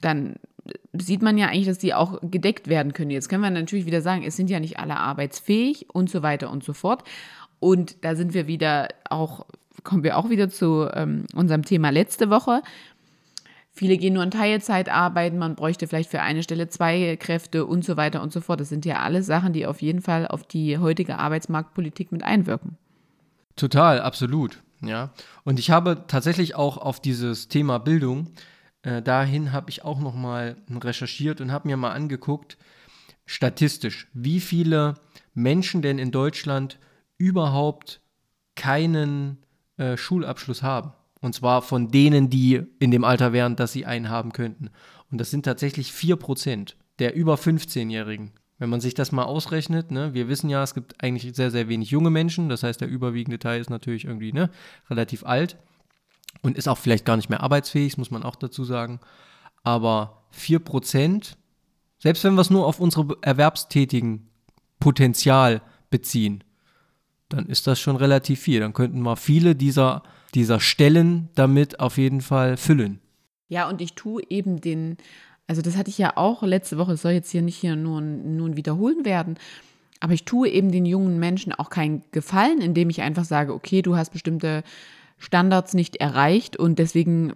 dann 0.00 0.36
sieht 0.92 1.22
man 1.22 1.38
ja 1.38 1.48
eigentlich, 1.48 1.66
dass 1.66 1.78
die 1.78 1.94
auch 1.94 2.20
gedeckt 2.22 2.68
werden 2.68 2.92
können. 2.92 3.10
Jetzt 3.10 3.28
können 3.28 3.42
wir 3.42 3.50
natürlich 3.50 3.86
wieder 3.86 4.02
sagen, 4.02 4.24
es 4.24 4.36
sind 4.36 4.50
ja 4.50 4.60
nicht 4.60 4.78
alle 4.78 4.96
arbeitsfähig 4.96 5.86
und 5.92 6.10
so 6.10 6.22
weiter 6.22 6.50
und 6.50 6.64
so 6.64 6.72
fort. 6.72 7.04
Und 7.58 8.04
da 8.04 8.14
sind 8.14 8.34
wir 8.34 8.46
wieder 8.46 8.88
auch, 9.08 9.46
kommen 9.82 10.04
wir 10.04 10.18
auch 10.18 10.30
wieder 10.30 10.48
zu 10.48 10.88
ähm, 10.92 11.24
unserem 11.34 11.64
Thema 11.64 11.90
letzte 11.90 12.30
Woche. 12.30 12.62
Viele 13.76 13.98
gehen 13.98 14.14
nur 14.14 14.22
in 14.22 14.30
Teilzeit 14.30 14.88
arbeiten, 14.88 15.36
man 15.36 15.54
bräuchte 15.54 15.86
vielleicht 15.86 16.10
für 16.10 16.22
eine 16.22 16.42
Stelle 16.42 16.66
zwei 16.68 17.14
Kräfte 17.16 17.66
und 17.66 17.84
so 17.84 17.98
weiter 17.98 18.22
und 18.22 18.32
so 18.32 18.40
fort. 18.40 18.58
Das 18.58 18.70
sind 18.70 18.86
ja 18.86 19.00
alles 19.00 19.26
Sachen, 19.26 19.52
die 19.52 19.66
auf 19.66 19.82
jeden 19.82 20.00
Fall 20.00 20.26
auf 20.26 20.44
die 20.44 20.78
heutige 20.78 21.18
Arbeitsmarktpolitik 21.18 22.10
mit 22.10 22.22
einwirken. 22.22 22.78
Total, 23.54 24.00
absolut. 24.00 24.62
Ja. 24.80 25.10
Und 25.44 25.58
ich 25.58 25.70
habe 25.70 26.04
tatsächlich 26.08 26.54
auch 26.54 26.78
auf 26.78 27.00
dieses 27.00 27.48
Thema 27.48 27.76
Bildung, 27.76 28.28
äh, 28.80 29.02
dahin 29.02 29.52
habe 29.52 29.68
ich 29.68 29.84
auch 29.84 30.00
nochmal 30.00 30.56
recherchiert 30.70 31.42
und 31.42 31.52
habe 31.52 31.68
mir 31.68 31.76
mal 31.76 31.92
angeguckt, 31.92 32.56
statistisch, 33.26 34.08
wie 34.14 34.40
viele 34.40 34.94
Menschen 35.34 35.82
denn 35.82 35.98
in 35.98 36.12
Deutschland 36.12 36.78
überhaupt 37.18 38.00
keinen 38.54 39.36
äh, 39.76 39.98
Schulabschluss 39.98 40.62
haben. 40.62 40.94
Und 41.20 41.34
zwar 41.34 41.62
von 41.62 41.88
denen, 41.88 42.30
die 42.30 42.62
in 42.78 42.90
dem 42.90 43.04
Alter 43.04 43.32
wären, 43.32 43.56
dass 43.56 43.72
sie 43.72 43.86
einen 43.86 44.10
haben 44.10 44.32
könnten. 44.32 44.70
Und 45.10 45.18
das 45.18 45.30
sind 45.30 45.44
tatsächlich 45.44 45.90
4% 45.90 46.74
der 46.98 47.14
über 47.14 47.34
15-Jährigen. 47.34 48.32
Wenn 48.58 48.70
man 48.70 48.80
sich 48.80 48.94
das 48.94 49.12
mal 49.12 49.24
ausrechnet, 49.24 49.90
ne, 49.90 50.14
wir 50.14 50.28
wissen 50.28 50.48
ja, 50.48 50.62
es 50.62 50.72
gibt 50.72 51.02
eigentlich 51.02 51.34
sehr, 51.36 51.50
sehr 51.50 51.68
wenig 51.68 51.90
junge 51.90 52.10
Menschen. 52.10 52.48
Das 52.48 52.62
heißt, 52.62 52.80
der 52.80 52.88
überwiegende 52.88 53.38
Teil 53.38 53.60
ist 53.60 53.68
natürlich 53.68 54.06
irgendwie 54.06 54.32
ne, 54.32 54.50
relativ 54.88 55.24
alt 55.24 55.58
und 56.42 56.56
ist 56.56 56.68
auch 56.68 56.78
vielleicht 56.78 57.04
gar 57.04 57.16
nicht 57.16 57.28
mehr 57.28 57.42
arbeitsfähig, 57.42 57.98
muss 57.98 58.10
man 58.10 58.22
auch 58.22 58.36
dazu 58.36 58.64
sagen. 58.64 59.00
Aber 59.62 60.22
4%, 60.34 61.34
selbst 61.98 62.24
wenn 62.24 62.34
wir 62.34 62.40
es 62.40 62.50
nur 62.50 62.66
auf 62.66 62.80
unsere 62.80 63.16
erwerbstätigen 63.20 64.28
Potenzial 64.80 65.60
beziehen, 65.90 66.42
dann 67.28 67.46
ist 67.46 67.66
das 67.66 67.78
schon 67.78 67.96
relativ 67.96 68.40
viel. 68.40 68.60
Dann 68.60 68.72
könnten 68.72 69.02
wir 69.02 69.16
viele 69.16 69.54
dieser, 69.54 70.02
dieser 70.36 70.60
Stellen 70.60 71.28
damit 71.34 71.80
auf 71.80 71.98
jeden 71.98 72.20
Fall 72.20 72.56
füllen. 72.56 73.00
Ja, 73.48 73.68
und 73.68 73.80
ich 73.80 73.94
tue 73.94 74.22
eben 74.28 74.60
den, 74.60 74.96
also 75.46 75.62
das 75.62 75.76
hatte 75.76 75.90
ich 75.90 75.98
ja 75.98 76.16
auch 76.16 76.42
letzte 76.42 76.78
Woche, 76.78 76.92
es 76.92 77.02
soll 77.02 77.12
jetzt 77.12 77.30
hier 77.30 77.42
nicht 77.42 77.56
hier 77.56 77.74
nur, 77.74 78.00
nur 78.00 78.56
Wiederholen 78.56 79.04
werden, 79.04 79.38
aber 80.00 80.12
ich 80.12 80.24
tue 80.24 80.48
eben 80.48 80.70
den 80.70 80.84
jungen 80.84 81.18
Menschen 81.18 81.52
auch 81.52 81.70
keinen 81.70 82.04
Gefallen, 82.12 82.60
indem 82.60 82.90
ich 82.90 83.02
einfach 83.02 83.24
sage, 83.24 83.54
okay, 83.54 83.82
du 83.82 83.96
hast 83.96 84.12
bestimmte 84.12 84.62
Standards 85.18 85.74
nicht 85.74 85.96
erreicht 85.96 86.56
und 86.56 86.78
deswegen 86.78 87.32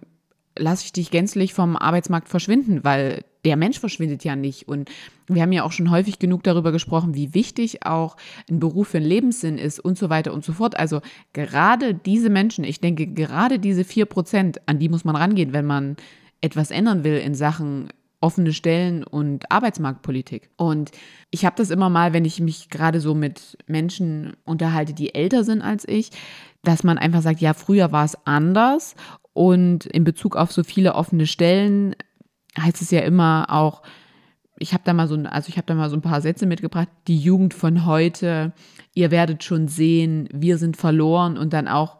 lasse 0.57 0.85
ich 0.85 0.93
dich 0.93 1.11
gänzlich 1.11 1.53
vom 1.53 1.75
Arbeitsmarkt 1.75 2.29
verschwinden, 2.29 2.83
weil 2.83 3.23
der 3.45 3.55
Mensch 3.57 3.79
verschwindet 3.79 4.23
ja 4.23 4.35
nicht. 4.35 4.67
Und 4.67 4.89
wir 5.27 5.41
haben 5.41 5.51
ja 5.51 5.63
auch 5.63 5.71
schon 5.71 5.89
häufig 5.89 6.19
genug 6.19 6.43
darüber 6.43 6.71
gesprochen, 6.71 7.15
wie 7.15 7.33
wichtig 7.33 7.85
auch 7.85 8.17
ein 8.49 8.59
Beruf 8.59 8.89
für 8.89 8.97
einen 8.97 9.07
Lebenssinn 9.07 9.57
ist 9.57 9.79
und 9.79 9.97
so 9.97 10.09
weiter 10.09 10.33
und 10.33 10.43
so 10.43 10.53
fort. 10.53 10.77
Also 10.77 11.01
gerade 11.33 11.93
diese 11.93 12.29
Menschen, 12.29 12.63
ich 12.63 12.79
denke, 12.79 13.07
gerade 13.07 13.59
diese 13.59 13.83
vier 13.83 14.05
Prozent, 14.05 14.61
an 14.67 14.79
die 14.79 14.89
muss 14.89 15.05
man 15.05 15.15
rangehen, 15.15 15.53
wenn 15.53 15.65
man 15.65 15.95
etwas 16.41 16.71
ändern 16.71 17.03
will 17.03 17.17
in 17.17 17.35
Sachen 17.35 17.89
offene 18.21 18.53
Stellen 18.53 19.03
und 19.03 19.51
Arbeitsmarktpolitik. 19.51 20.49
Und 20.55 20.91
ich 21.31 21.43
habe 21.43 21.55
das 21.57 21.71
immer 21.71 21.89
mal, 21.89 22.13
wenn 22.13 22.23
ich 22.23 22.39
mich 22.39 22.69
gerade 22.69 22.99
so 22.99 23.15
mit 23.15 23.57
Menschen 23.65 24.33
unterhalte, 24.45 24.93
die 24.93 25.15
älter 25.15 25.43
sind 25.43 25.61
als 25.63 25.87
ich, 25.87 26.11
dass 26.63 26.83
man 26.83 26.99
einfach 26.99 27.23
sagt, 27.23 27.41
ja, 27.41 27.55
früher 27.55 27.91
war 27.91 28.05
es 28.05 28.15
anders 28.25 28.95
und 29.33 29.87
in 29.87 30.03
Bezug 30.03 30.35
auf 30.35 30.51
so 30.51 30.63
viele 30.63 30.93
offene 30.93 31.25
Stellen 31.25 31.95
heißt 32.59 32.81
es 32.81 32.91
ja 32.91 33.01
immer 33.01 33.47
auch, 33.49 33.81
ich 34.57 34.73
habe 34.73 34.83
da 34.85 34.93
mal 34.93 35.07
so, 35.07 35.15
also 35.15 35.49
ich 35.49 35.57
habe 35.57 35.65
da 35.65 35.73
mal 35.73 35.89
so 35.89 35.95
ein 35.95 36.01
paar 36.01 36.21
Sätze 36.21 36.45
mitgebracht. 36.45 36.89
Die 37.07 37.17
Jugend 37.17 37.53
von 37.53 37.85
heute, 37.85 38.53
ihr 38.93 39.09
werdet 39.09 39.43
schon 39.43 39.67
sehen, 39.67 40.29
wir 40.31 40.57
sind 40.57 40.77
verloren 40.77 41.37
und 41.37 41.53
dann 41.53 41.67
auch, 41.67 41.97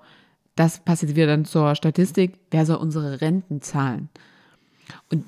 das 0.55 0.83
passt 0.83 1.01
jetzt 1.01 1.15
wieder 1.15 1.27
dann 1.27 1.45
zur 1.45 1.75
Statistik, 1.75 2.33
wer 2.51 2.65
soll 2.65 2.77
unsere 2.77 3.21
Renten 3.21 3.61
zahlen? 3.61 4.09
Und 5.09 5.25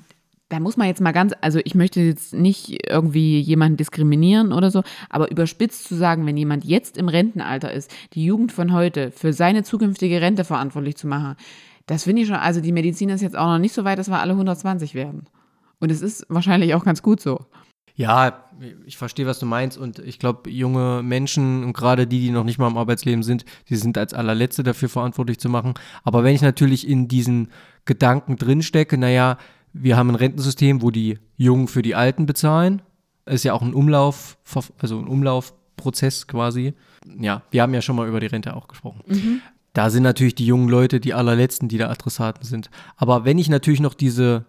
da 0.50 0.60
muss 0.60 0.76
man 0.76 0.86
jetzt 0.86 1.00
mal 1.00 1.12
ganz, 1.12 1.32
also 1.40 1.58
ich 1.64 1.74
möchte 1.74 2.00
jetzt 2.00 2.34
nicht 2.34 2.88
irgendwie 2.88 3.40
jemanden 3.40 3.78
diskriminieren 3.78 4.52
oder 4.52 4.70
so, 4.70 4.84
aber 5.08 5.30
überspitzt 5.30 5.88
zu 5.88 5.96
sagen, 5.96 6.26
wenn 6.26 6.36
jemand 6.36 6.64
jetzt 6.64 6.96
im 6.96 7.08
Rentenalter 7.08 7.72
ist, 7.72 7.92
die 8.12 8.24
Jugend 8.24 8.52
von 8.52 8.72
heute 8.72 9.10
für 9.10 9.32
seine 9.32 9.64
zukünftige 9.64 10.20
Rente 10.20 10.44
verantwortlich 10.44 10.96
zu 10.96 11.08
machen, 11.08 11.36
das 11.86 12.04
finde 12.04 12.22
ich 12.22 12.28
schon, 12.28 12.36
also 12.36 12.60
die 12.60 12.72
Medizin 12.72 13.10
ist 13.10 13.20
jetzt 13.20 13.36
auch 13.36 13.46
noch 13.46 13.58
nicht 13.58 13.74
so 13.74 13.84
weit, 13.84 13.98
dass 13.98 14.08
wir 14.08 14.20
alle 14.20 14.32
120 14.32 14.94
werden. 14.94 15.26
Und 15.80 15.90
es 15.90 16.00
ist 16.00 16.24
wahrscheinlich 16.28 16.74
auch 16.74 16.84
ganz 16.84 17.02
gut 17.02 17.20
so. 17.20 17.40
Ja, 17.96 18.44
ich 18.86 18.96
verstehe, 18.96 19.26
was 19.26 19.38
du 19.38 19.46
meinst. 19.46 19.78
Und 19.78 19.98
ich 20.00 20.18
glaube, 20.18 20.50
junge 20.50 21.02
Menschen 21.02 21.62
und 21.62 21.74
gerade 21.74 22.06
die, 22.06 22.20
die 22.20 22.30
noch 22.30 22.44
nicht 22.44 22.58
mal 22.58 22.68
im 22.68 22.76
Arbeitsleben 22.76 23.22
sind, 23.22 23.44
die 23.68 23.76
sind 23.76 23.96
als 23.98 24.14
allerletzte 24.14 24.62
dafür 24.62 24.88
verantwortlich 24.88 25.38
zu 25.38 25.48
machen. 25.48 25.74
Aber 26.02 26.24
wenn 26.24 26.34
ich 26.34 26.42
natürlich 26.42 26.88
in 26.88 27.06
diesen 27.06 27.50
Gedanken 27.84 28.36
drinstecke, 28.36 28.98
naja, 28.98 29.38
wir 29.72 29.96
haben 29.96 30.10
ein 30.10 30.16
Rentensystem, 30.16 30.82
wo 30.82 30.90
die 30.90 31.18
Jungen 31.36 31.68
für 31.68 31.82
die 31.82 31.94
Alten 31.94 32.26
bezahlen. 32.26 32.82
Ist 33.26 33.44
ja 33.44 33.52
auch 33.52 33.62
ein 33.62 33.74
Umlauf, 33.74 34.38
also 34.78 34.98
ein 34.98 35.08
Umlaufprozess 35.08 36.26
quasi. 36.26 36.74
Ja, 37.18 37.42
wir 37.50 37.62
haben 37.62 37.74
ja 37.74 37.82
schon 37.82 37.96
mal 37.96 38.08
über 38.08 38.20
die 38.20 38.26
Rente 38.26 38.56
auch 38.56 38.68
gesprochen. 38.68 39.02
Mhm 39.06 39.42
da 39.74 39.90
sind 39.90 40.04
natürlich 40.04 40.34
die 40.34 40.46
jungen 40.46 40.68
Leute 40.68 41.00
die 41.00 41.14
allerletzten, 41.14 41.68
die 41.68 41.78
da 41.78 41.90
Adressaten 41.90 42.44
sind. 42.44 42.70
Aber 42.96 43.24
wenn 43.24 43.38
ich 43.38 43.50
natürlich 43.50 43.80
noch 43.80 43.94
diese 43.94 44.46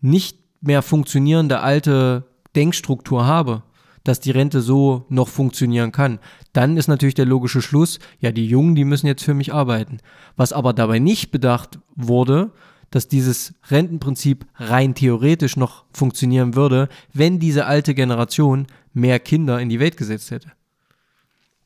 nicht 0.00 0.38
mehr 0.60 0.82
funktionierende 0.82 1.60
alte 1.60 2.24
Denkstruktur 2.54 3.24
habe, 3.24 3.62
dass 4.02 4.20
die 4.20 4.32
Rente 4.32 4.60
so 4.60 5.06
noch 5.08 5.28
funktionieren 5.28 5.92
kann, 5.92 6.18
dann 6.52 6.76
ist 6.76 6.88
natürlich 6.88 7.14
der 7.14 7.24
logische 7.24 7.62
Schluss, 7.62 8.00
ja, 8.20 8.32
die 8.32 8.46
Jungen, 8.46 8.74
die 8.74 8.84
müssen 8.84 9.06
jetzt 9.06 9.24
für 9.24 9.32
mich 9.32 9.54
arbeiten. 9.54 9.98
Was 10.36 10.52
aber 10.52 10.72
dabei 10.72 10.98
nicht 10.98 11.30
bedacht 11.30 11.78
wurde, 11.94 12.50
dass 12.90 13.08
dieses 13.08 13.54
Rentenprinzip 13.70 14.44
rein 14.56 14.94
theoretisch 14.94 15.56
noch 15.56 15.84
funktionieren 15.92 16.54
würde, 16.54 16.88
wenn 17.12 17.38
diese 17.38 17.66
alte 17.66 17.94
Generation 17.94 18.66
mehr 18.92 19.18
Kinder 19.20 19.60
in 19.60 19.68
die 19.68 19.80
Welt 19.80 19.96
gesetzt 19.96 20.30
hätte. 20.30 20.52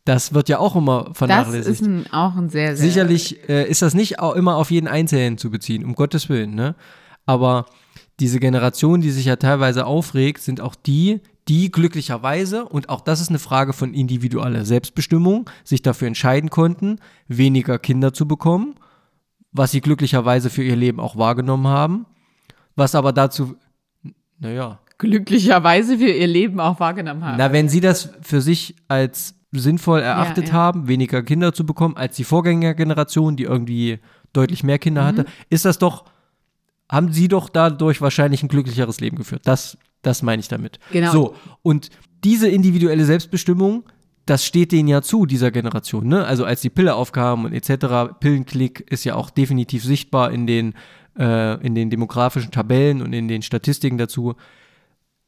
Das 0.09 0.33
wird 0.33 0.49
ja 0.49 0.59
auch 0.59 0.75
immer 0.75 1.11
vernachlässigt. 1.13 1.69
Das 1.69 1.81
ist 1.83 1.87
ein, 1.87 2.11
auch 2.15 2.35
ein 2.35 2.49
sehr, 2.49 2.75
sehr. 2.75 2.89
Sicherlich 2.89 3.47
äh, 3.47 3.69
ist 3.69 3.83
das 3.83 3.93
nicht 3.93 4.21
auch 4.21 4.35
immer 4.37 4.57
auf 4.57 4.71
jeden 4.71 4.89
Einzelnen 4.89 5.37
zu 5.37 5.51
beziehen, 5.51 5.85
um 5.85 5.95
Gottes 5.95 6.31
Willen, 6.31 6.55
ne? 6.55 6.77
Aber 7.27 7.67
diese 8.19 8.41
Generation, 8.41 9.03
die 9.03 9.11
sich 9.11 9.27
ja 9.27 9.37
teilweise 9.37 9.85
aufregt, 9.85 10.41
sind 10.41 10.63
auch 10.63 10.75
die, 10.75 11.21
die 11.47 11.71
glücklicherweise, 11.71 12.65
und 12.65 12.89
auch 12.89 13.03
das 13.03 13.21
ist 13.21 13.29
eine 13.29 13.39
Frage 13.39 13.75
von 13.75 13.93
individueller 13.93 14.65
Selbstbestimmung, 14.65 15.51
sich 15.63 15.83
dafür 15.83 16.09
entscheiden 16.09 16.49
konnten, 16.49 17.01
weniger 17.27 17.79
Kinder 17.79 18.15
zu 18.15 18.27
bekommen, 18.27 18.77
was 19.53 19.73
sie 19.73 19.83
glücklicherweise 19.83 20.49
für 20.49 20.63
ihr 20.63 20.77
Leben 20.77 21.01
auch 21.01 21.19
wahrgenommen 21.19 21.67
haben, 21.67 22.07
was 22.77 22.95
aber 22.95 23.13
dazu, 23.13 23.57
naja. 24.39 24.81
Glücklicherweise 24.97 25.99
für 25.99 26.11
ihr 26.11 26.27
Leben 26.27 26.61
auch 26.61 26.81
wahrgenommen 26.81 27.25
haben. 27.25 27.37
Na, 27.37 27.53
wenn 27.53 27.69
sie 27.69 27.81
das 27.81 28.09
für 28.23 28.41
sich 28.41 28.75
als 28.89 29.38
sinnvoll 29.53 30.01
erachtet 30.01 30.49
ja, 30.49 30.55
ja. 30.55 30.55
haben, 30.55 30.89
weniger 30.89 31.23
Kinder 31.23 31.53
zu 31.53 31.65
bekommen 31.65 31.97
als 31.97 32.17
die 32.17 32.25
Vorgängergeneration, 32.25 33.37
die 33.37 33.45
irgendwie 33.45 33.99
deutlich 34.33 34.63
mehr 34.63 34.79
Kinder 34.79 35.03
mhm. 35.03 35.07
hatte, 35.07 35.25
ist 35.49 35.65
das 35.65 35.79
doch, 35.79 36.05
haben 36.91 37.13
sie 37.13 37.29
doch 37.29 37.49
dadurch 37.49 38.01
wahrscheinlich 38.01 38.43
ein 38.43 38.49
glücklicheres 38.49 39.01
Leben 39.01 39.17
geführt. 39.17 39.43
Das, 39.45 39.79
das 40.03 40.23
meine 40.23 40.41
ich 40.41 40.49
damit. 40.49 40.79
Genau. 40.93 41.13
So, 41.13 41.35
und 41.63 41.91
diese 42.25 42.49
individuelle 42.49 43.05
Selbstbestimmung, 43.05 43.85
das 44.27 44.45
steht 44.45 44.73
denen 44.73 44.89
ja 44.89 45.01
zu, 45.01 45.25
dieser 45.25 45.51
Generation. 45.51 46.07
Ne? 46.07 46.25
Also 46.27 46.45
als 46.45 46.61
die 46.61 46.71
Pille 46.71 46.95
aufkam 46.95 47.47
und 47.47 47.53
etc., 47.55 48.13
Pillenklick 48.21 48.81
ist 48.91 49.05
ja 49.05 49.15
auch 49.15 49.31
definitiv 49.31 49.83
sichtbar 49.83 50.31
in 50.33 50.47
den, 50.47 50.75
äh, 51.19 51.55
in 51.65 51.75
den 51.75 51.89
demografischen 51.89 52.51
Tabellen 52.51 53.01
und 53.01 53.15
in 53.15 53.29
den 53.29 53.41
Statistiken 53.41 53.97
dazu. 53.97 54.35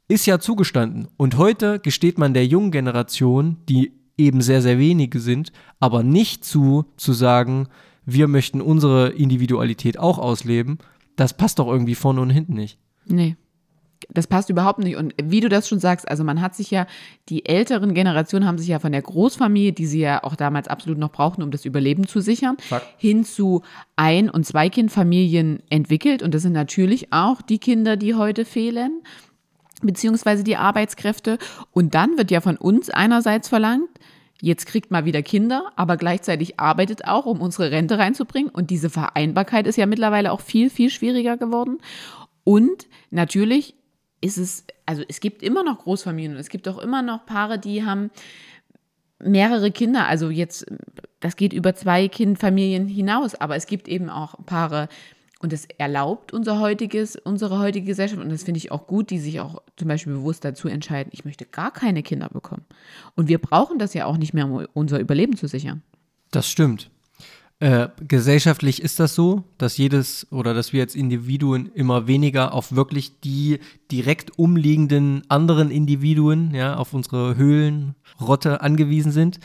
Ist 0.08 0.26
ja 0.26 0.38
zugestanden. 0.40 1.08
Und 1.16 1.38
heute 1.38 1.78
gesteht 1.78 2.18
man 2.18 2.34
der 2.34 2.44
jungen 2.44 2.72
Generation, 2.72 3.58
die 3.68 3.99
eben 4.20 4.40
sehr, 4.42 4.62
sehr 4.62 4.78
wenige 4.78 5.20
sind, 5.20 5.52
aber 5.80 6.02
nicht 6.02 6.44
zu, 6.44 6.84
zu 6.96 7.12
sagen, 7.12 7.68
wir 8.04 8.28
möchten 8.28 8.60
unsere 8.60 9.08
Individualität 9.08 9.98
auch 9.98 10.18
ausleben, 10.18 10.78
das 11.16 11.34
passt 11.34 11.58
doch 11.58 11.66
irgendwie 11.66 11.94
vorne 11.94 12.20
und 12.20 12.30
hinten 12.30 12.54
nicht. 12.54 12.78
Nee. 13.06 13.36
Das 14.12 14.26
passt 14.26 14.48
überhaupt 14.48 14.80
nicht. 14.80 14.96
Und 14.96 15.14
wie 15.22 15.40
du 15.40 15.48
das 15.48 15.68
schon 15.68 15.78
sagst, 15.78 16.08
also 16.08 16.24
man 16.24 16.40
hat 16.40 16.56
sich 16.56 16.70
ja, 16.70 16.86
die 17.28 17.46
älteren 17.46 17.94
Generationen 17.94 18.46
haben 18.46 18.58
sich 18.58 18.68
ja 18.68 18.78
von 18.78 18.92
der 18.92 19.02
Großfamilie, 19.02 19.72
die 19.72 19.86
sie 19.86 20.00
ja 20.00 20.24
auch 20.24 20.34
damals 20.34 20.66
absolut 20.66 20.98
noch 20.98 21.12
brauchten, 21.12 21.42
um 21.42 21.50
das 21.50 21.64
Überleben 21.64 22.06
zu 22.08 22.20
sichern, 22.20 22.56
Fuck. 22.60 22.82
hin 22.96 23.24
zu 23.24 23.62
Ein- 23.96 24.30
und 24.30 24.46
Zweikindfamilien 24.46 25.62
entwickelt. 25.68 26.22
Und 26.22 26.34
das 26.34 26.42
sind 26.42 26.54
natürlich 26.54 27.12
auch 27.12 27.42
die 27.42 27.58
Kinder, 27.58 27.96
die 27.96 28.14
heute 28.14 28.44
fehlen 28.44 29.02
beziehungsweise 29.82 30.44
die 30.44 30.56
Arbeitskräfte. 30.56 31.38
Und 31.72 31.94
dann 31.94 32.18
wird 32.18 32.30
ja 32.30 32.40
von 32.40 32.56
uns 32.56 32.90
einerseits 32.90 33.48
verlangt, 33.48 33.88
jetzt 34.40 34.66
kriegt 34.66 34.90
mal 34.90 35.04
wieder 35.04 35.22
Kinder, 35.22 35.72
aber 35.76 35.96
gleichzeitig 35.96 36.58
arbeitet 36.58 37.06
auch, 37.06 37.26
um 37.26 37.40
unsere 37.40 37.70
Rente 37.70 37.98
reinzubringen. 37.98 38.50
Und 38.50 38.70
diese 38.70 38.90
Vereinbarkeit 38.90 39.66
ist 39.66 39.76
ja 39.76 39.86
mittlerweile 39.86 40.32
auch 40.32 40.40
viel, 40.40 40.70
viel 40.70 40.90
schwieriger 40.90 41.36
geworden. 41.36 41.78
Und 42.44 42.88
natürlich 43.10 43.74
ist 44.20 44.38
es, 44.38 44.64
also 44.86 45.02
es 45.08 45.20
gibt 45.20 45.42
immer 45.42 45.62
noch 45.62 45.78
Großfamilien 45.78 46.34
und 46.34 46.40
es 46.40 46.48
gibt 46.48 46.68
auch 46.68 46.78
immer 46.78 47.02
noch 47.02 47.26
Paare, 47.26 47.58
die 47.58 47.84
haben 47.84 48.10
mehrere 49.18 49.70
Kinder. 49.70 50.06
Also 50.06 50.30
jetzt, 50.30 50.66
das 51.20 51.36
geht 51.36 51.52
über 51.52 51.74
zwei 51.74 52.08
Kindfamilien 52.08 52.86
hinaus, 52.86 53.34
aber 53.34 53.56
es 53.56 53.66
gibt 53.66 53.88
eben 53.88 54.10
auch 54.10 54.34
Paare, 54.46 54.88
und 55.40 55.54
das 55.54 55.64
erlaubt 55.78 56.32
unser 56.34 56.60
heutiges, 56.60 57.16
unsere 57.16 57.58
heutige 57.58 57.86
Gesellschaft. 57.86 58.22
Und 58.22 58.30
das 58.30 58.42
finde 58.42 58.58
ich 58.58 58.70
auch 58.70 58.86
gut, 58.86 59.08
die 59.08 59.18
sich 59.18 59.40
auch 59.40 59.62
zum 59.76 59.88
Beispiel 59.88 60.12
bewusst 60.12 60.44
dazu 60.44 60.68
entscheiden, 60.68 61.10
ich 61.12 61.24
möchte 61.24 61.46
gar 61.46 61.72
keine 61.72 62.02
Kinder 62.02 62.28
bekommen. 62.28 62.66
Und 63.16 63.28
wir 63.28 63.38
brauchen 63.38 63.78
das 63.78 63.94
ja 63.94 64.04
auch 64.04 64.18
nicht 64.18 64.34
mehr, 64.34 64.44
um 64.44 64.66
unser 64.74 65.00
Überleben 65.00 65.36
zu 65.36 65.48
sichern. 65.48 65.82
Das 66.30 66.48
stimmt. 66.48 66.90
Äh, 67.58 67.88
gesellschaftlich 68.06 68.82
ist 68.82 69.00
das 69.00 69.14
so, 69.14 69.44
dass 69.56 69.78
jedes 69.78 70.26
oder 70.30 70.52
dass 70.52 70.74
wir 70.74 70.82
als 70.82 70.94
Individuen 70.94 71.70
immer 71.74 72.06
weniger 72.06 72.52
auf 72.52 72.72
wirklich 72.74 73.20
die 73.20 73.60
direkt 73.90 74.38
umliegenden 74.38 75.22
anderen 75.28 75.70
Individuen, 75.70 76.54
ja, 76.54 76.76
auf 76.76 76.92
unsere 76.92 77.36
Höhlenrotte 77.36 78.60
angewiesen 78.60 79.12
sind. 79.12 79.40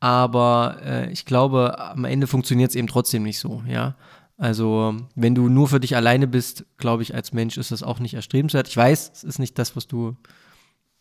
Aber 0.00 0.76
äh, 0.84 1.12
ich 1.12 1.24
glaube, 1.24 1.78
am 1.78 2.04
Ende 2.04 2.26
funktioniert 2.26 2.70
es 2.70 2.76
eben 2.76 2.88
trotzdem 2.88 3.22
nicht 3.22 3.38
so, 3.38 3.62
ja. 3.66 3.94
Also, 4.36 4.96
wenn 5.14 5.34
du 5.34 5.48
nur 5.48 5.68
für 5.68 5.80
dich 5.80 5.94
alleine 5.94 6.26
bist, 6.26 6.64
glaube 6.76 7.02
ich, 7.02 7.14
als 7.14 7.32
Mensch 7.32 7.56
ist 7.56 7.70
das 7.70 7.82
auch 7.82 8.00
nicht 8.00 8.14
erstrebenswert. 8.14 8.68
Ich 8.68 8.76
weiß, 8.76 9.12
es 9.12 9.24
ist 9.24 9.38
nicht 9.38 9.58
das, 9.58 9.76
was 9.76 9.86
du, 9.86 10.16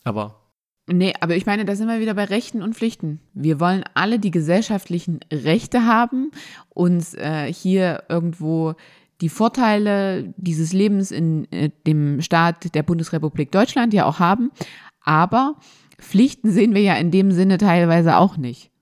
aber. 0.03 0.39
Nee, 0.87 1.13
aber 1.21 1.35
ich 1.35 1.45
meine, 1.45 1.65
da 1.65 1.75
sind 1.75 1.87
wir 1.87 2.01
wieder 2.01 2.13
bei 2.13 2.25
Rechten 2.25 2.61
und 2.61 2.75
Pflichten. 2.75 3.21
Wir 3.33 3.59
wollen 3.59 3.83
alle 3.93 4.19
die 4.19 4.31
gesellschaftlichen 4.31 5.21
Rechte 5.31 5.85
haben, 5.85 6.31
uns 6.69 7.13
äh, 7.13 7.51
hier 7.51 8.03
irgendwo 8.09 8.75
die 9.21 9.29
Vorteile 9.29 10.33
dieses 10.35 10.73
Lebens 10.73 11.09
in 11.11 11.49
äh, 11.51 11.69
dem 11.87 12.21
Staat 12.21 12.75
der 12.75 12.83
Bundesrepublik 12.83 13.51
Deutschland 13.51 13.93
ja 13.93 14.05
auch 14.05 14.19
haben. 14.19 14.51
Aber 14.99 15.55
Pflichten 15.97 16.51
sehen 16.51 16.75
wir 16.75 16.81
ja 16.81 16.95
in 16.95 17.11
dem 17.11 17.31
Sinne 17.31 17.57
teilweise 17.57 18.17
auch 18.17 18.35
nicht. 18.35 18.72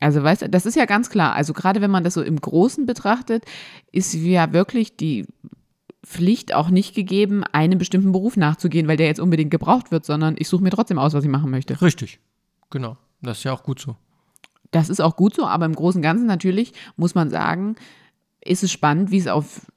Also, 0.00 0.22
weißt 0.22 0.42
du, 0.42 0.48
das 0.48 0.66
ist 0.66 0.76
ja 0.76 0.86
ganz 0.86 1.08
klar. 1.08 1.34
Also, 1.34 1.52
gerade 1.52 1.80
wenn 1.80 1.90
man 1.90 2.04
das 2.04 2.14
so 2.14 2.22
im 2.22 2.40
Großen 2.40 2.86
betrachtet, 2.86 3.44
ist 3.92 4.14
ja 4.14 4.52
wirklich 4.52 4.96
die 4.96 5.26
Pflicht 6.04 6.54
auch 6.54 6.68
nicht 6.68 6.94
gegeben, 6.94 7.44
einem 7.52 7.78
bestimmten 7.78 8.12
Beruf 8.12 8.36
nachzugehen, 8.36 8.88
weil 8.88 8.96
der 8.96 9.06
jetzt 9.06 9.20
unbedingt 9.20 9.50
gebraucht 9.50 9.90
wird, 9.90 10.04
sondern 10.04 10.36
ich 10.38 10.48
suche 10.48 10.62
mir 10.62 10.70
trotzdem 10.70 10.98
aus, 10.98 11.14
was 11.14 11.24
ich 11.24 11.30
machen 11.30 11.50
möchte. 11.50 11.80
Richtig. 11.80 12.20
Genau. 12.70 12.96
Das 13.22 13.38
ist 13.38 13.44
ja 13.44 13.52
auch 13.52 13.62
gut 13.62 13.80
so. 13.80 13.96
Das 14.70 14.90
ist 14.90 15.00
auch 15.00 15.16
gut 15.16 15.34
so, 15.34 15.46
aber 15.46 15.66
im 15.66 15.74
Großen 15.74 15.98
und 15.98 16.02
Ganzen 16.02 16.26
natürlich 16.26 16.72
muss 16.96 17.14
man 17.14 17.30
sagen, 17.30 17.76
ist 18.44 18.62
es 18.62 18.72
spannend, 18.72 19.10
wie 19.10 19.18
es 19.18 19.28
auf 19.28 19.70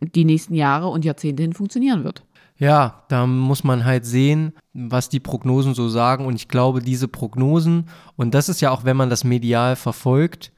die 0.00 0.24
nächsten 0.24 0.54
Jahre 0.54 0.88
und 0.88 1.04
Jahrzehnte 1.04 1.42
hin 1.42 1.54
funktionieren 1.54 2.04
wird. 2.04 2.24
Ja, 2.56 3.04
da 3.08 3.26
muss 3.26 3.64
man 3.64 3.84
halt 3.84 4.06
sehen, 4.06 4.52
was 4.72 5.08
die 5.08 5.20
Prognosen 5.20 5.74
so 5.74 5.88
sagen. 5.88 6.24
Und 6.26 6.36
ich 6.36 6.48
glaube, 6.48 6.80
diese 6.80 7.08
Prognosen, 7.08 7.88
und 8.16 8.34
das 8.34 8.48
ist 8.48 8.60
ja 8.60 8.70
auch, 8.70 8.84
wenn 8.84 8.96
man 8.96 9.10
das 9.10 9.24
medial 9.24 9.74
verfolgt, 9.74 10.52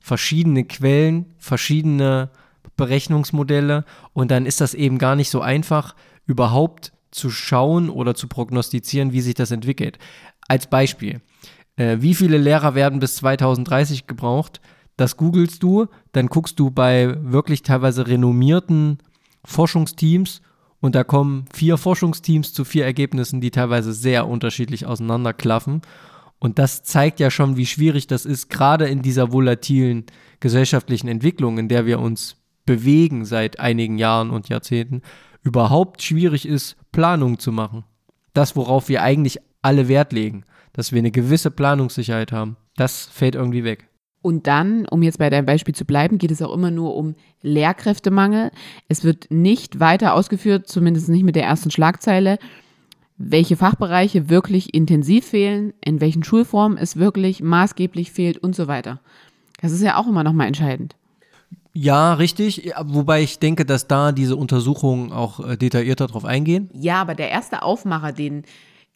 verschiedene 0.00 0.64
Quellen, 0.64 1.26
verschiedene 1.38 2.30
Berechnungsmodelle. 2.76 3.84
Und 4.12 4.30
dann 4.30 4.44
ist 4.44 4.60
das 4.60 4.74
eben 4.74 4.98
gar 4.98 5.14
nicht 5.14 5.30
so 5.30 5.40
einfach, 5.40 5.94
überhaupt 6.26 6.92
zu 7.12 7.30
schauen 7.30 7.90
oder 7.90 8.14
zu 8.14 8.26
prognostizieren, 8.26 9.12
wie 9.12 9.20
sich 9.20 9.34
das 9.34 9.52
entwickelt. 9.52 9.98
Als 10.48 10.66
Beispiel, 10.66 11.20
äh, 11.76 11.98
wie 12.00 12.14
viele 12.14 12.38
Lehrer 12.38 12.74
werden 12.74 12.98
bis 12.98 13.16
2030 13.16 14.06
gebraucht? 14.06 14.60
Das 14.96 15.16
googelst 15.16 15.62
du, 15.62 15.86
dann 16.12 16.26
guckst 16.26 16.58
du 16.58 16.70
bei 16.70 17.16
wirklich 17.20 17.62
teilweise 17.62 18.06
renommierten 18.06 18.98
Forschungsteams 19.44 20.42
und 20.86 20.94
da 20.94 21.04
kommen 21.04 21.46
vier 21.52 21.78
Forschungsteams 21.78 22.52
zu 22.52 22.64
vier 22.64 22.84
Ergebnissen, 22.84 23.40
die 23.40 23.50
teilweise 23.50 23.92
sehr 23.92 24.28
unterschiedlich 24.28 24.86
auseinanderklaffen. 24.86 25.82
Und 26.38 26.60
das 26.60 26.84
zeigt 26.84 27.18
ja 27.18 27.30
schon, 27.30 27.56
wie 27.56 27.66
schwierig 27.66 28.06
das 28.06 28.24
ist, 28.24 28.48
gerade 28.48 28.86
in 28.86 29.02
dieser 29.02 29.32
volatilen 29.32 30.04
gesellschaftlichen 30.38 31.08
Entwicklung, 31.08 31.58
in 31.58 31.68
der 31.68 31.86
wir 31.86 31.98
uns 31.98 32.36
bewegen 32.66 33.24
seit 33.24 33.58
einigen 33.58 33.98
Jahren 33.98 34.30
und 34.30 34.48
Jahrzehnten, 34.48 35.02
überhaupt 35.42 36.02
schwierig 36.02 36.46
ist, 36.46 36.76
Planung 36.92 37.40
zu 37.40 37.50
machen. 37.50 37.84
Das, 38.32 38.54
worauf 38.54 38.88
wir 38.88 39.02
eigentlich 39.02 39.38
alle 39.62 39.88
Wert 39.88 40.12
legen, 40.12 40.44
dass 40.72 40.92
wir 40.92 41.00
eine 41.00 41.10
gewisse 41.10 41.50
Planungssicherheit 41.50 42.30
haben, 42.30 42.56
das 42.76 43.06
fällt 43.06 43.34
irgendwie 43.34 43.64
weg. 43.64 43.88
Und 44.26 44.48
dann, 44.48 44.86
um 44.88 45.04
jetzt 45.04 45.20
bei 45.20 45.30
deinem 45.30 45.46
Beispiel 45.46 45.72
zu 45.72 45.84
bleiben, 45.84 46.18
geht 46.18 46.32
es 46.32 46.42
auch 46.42 46.52
immer 46.52 46.72
nur 46.72 46.96
um 46.96 47.14
Lehrkräftemangel. 47.42 48.50
Es 48.88 49.04
wird 49.04 49.28
nicht 49.30 49.78
weiter 49.78 50.14
ausgeführt, 50.14 50.66
zumindest 50.66 51.08
nicht 51.08 51.22
mit 51.22 51.36
der 51.36 51.44
ersten 51.44 51.70
Schlagzeile, 51.70 52.40
welche 53.18 53.54
Fachbereiche 53.54 54.28
wirklich 54.28 54.74
intensiv 54.74 55.26
fehlen, 55.26 55.74
in 55.80 56.00
welchen 56.00 56.24
Schulformen 56.24 56.76
es 56.76 56.96
wirklich 56.96 57.40
maßgeblich 57.40 58.10
fehlt 58.10 58.38
und 58.38 58.56
so 58.56 58.66
weiter. 58.66 58.98
Das 59.60 59.70
ist 59.70 59.82
ja 59.82 59.96
auch 59.96 60.08
immer 60.08 60.24
nochmal 60.24 60.48
entscheidend. 60.48 60.96
Ja, 61.72 62.14
richtig. 62.14 62.72
Wobei 62.82 63.22
ich 63.22 63.38
denke, 63.38 63.64
dass 63.64 63.86
da 63.86 64.10
diese 64.10 64.34
Untersuchungen 64.34 65.12
auch 65.12 65.38
äh, 65.38 65.56
detaillierter 65.56 66.08
drauf 66.08 66.24
eingehen. 66.24 66.68
Ja, 66.74 67.00
aber 67.00 67.14
der 67.14 67.30
erste 67.30 67.62
Aufmacher, 67.62 68.10
den 68.10 68.42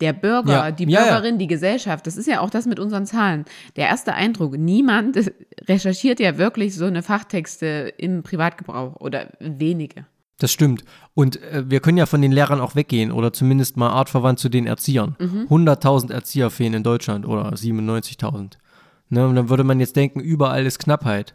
der 0.01 0.13
Bürger, 0.13 0.53
ja. 0.53 0.71
die 0.71 0.87
Bürgerin, 0.87 1.35
ja, 1.35 1.39
die 1.39 1.47
Gesellschaft, 1.47 2.07
das 2.07 2.17
ist 2.17 2.27
ja 2.27 2.41
auch 2.41 2.51
das 2.51 2.67
mit 2.67 2.81
unseren 2.81 3.07
Zahlen. 3.07 3.45
Der 3.77 3.89
erste 3.89 4.15
Eindruck, 4.15 4.57
niemand 4.57 5.19
recherchiert 5.69 6.21
ja 6.21 6.39
wirklich 6.39 6.75
so 6.75 6.87
eine 6.87 7.03
Fachtexte 7.03 7.93
im 7.97 8.23
Privatgebrauch 8.23 8.97
oder 8.97 9.29
wenige. 9.41 10.07
Das 10.39 10.51
stimmt. 10.51 10.85
Und 11.15 11.41
äh, 11.43 11.65
wir 11.69 11.81
können 11.81 11.99
ja 11.99 12.07
von 12.07 12.23
den 12.23 12.33
Lehrern 12.33 12.61
auch 12.61 12.75
weggehen 12.75 13.13
oder 13.13 13.33
zumindest 13.33 13.77
mal 13.77 13.91
artverwandt 13.91 14.39
zu 14.39 14.49
den 14.49 14.67
Erziehern. 14.67 15.17
Mhm. 15.19 15.47
100.000 15.51 16.13
Erzieher 16.13 16.51
fehlen 16.51 16.75
in 16.75 16.83
Deutschland 16.83 17.27
oder 17.27 17.51
97.000. 17.51 18.55
Ne, 19.11 19.27
und 19.27 19.35
dann 19.35 19.49
würde 19.49 19.65
man 19.65 19.81
jetzt 19.81 19.97
denken, 19.97 20.21
überall 20.21 20.65
ist 20.65 20.79
Knappheit. 20.79 21.35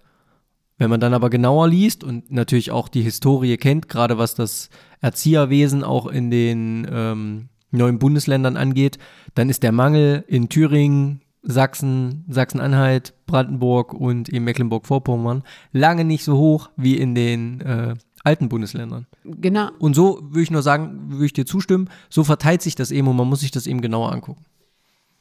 Wenn 0.78 0.90
man 0.90 1.00
dann 1.00 1.14
aber 1.14 1.30
genauer 1.30 1.68
liest 1.68 2.04
und 2.04 2.32
natürlich 2.32 2.72
auch 2.72 2.90
die 2.90 3.02
Historie 3.02 3.58
kennt, 3.58 3.88
gerade 3.88 4.18
was 4.18 4.34
das 4.34 4.70
Erzieherwesen 5.02 5.84
auch 5.84 6.08
in 6.08 6.32
den 6.32 6.88
ähm, 6.92 7.50
neuen 7.78 8.00
Bundesländern 8.00 8.58
angeht, 8.58 8.98
dann 9.34 9.50
ist 9.50 9.64
der 9.64 9.72
Mangel 9.72 10.24
in 10.28 10.50
Thüringen, 10.50 11.22
Sachsen, 11.44 12.26
Sachsen-Anhalt, 12.28 13.14
Brandenburg 13.28 13.94
und 13.94 14.30
eben 14.30 14.46
Mecklenburg-Vorpommern 14.46 15.44
lange 15.72 16.04
nicht 16.04 16.24
so 16.24 16.38
hoch 16.38 16.70
wie 16.76 16.98
in 16.98 17.14
den 17.14 17.62
äh, 17.62 17.94
alten 18.24 18.50
Bundesländern. 18.50 19.06
Genau. 19.24 19.70
Und 19.78 19.96
so 19.96 20.20
würde 20.24 20.42
ich 20.42 20.52
nur 20.52 20.64
sagen, 20.64 21.12
würde 21.12 21.26
ich 21.26 21.34
dir 21.34 21.46
zustimmen, 21.46 21.90
so 22.10 22.24
verteilt 22.24 22.62
sich 22.62 22.76
das 22.76 22.92
eben 22.92 23.08
und 23.08 23.16
man 23.16 23.30
muss 23.30 23.42
sich 23.42 23.52
das 23.52 23.68
eben 23.68 23.82
genauer 23.82 24.12
angucken. 24.12 24.44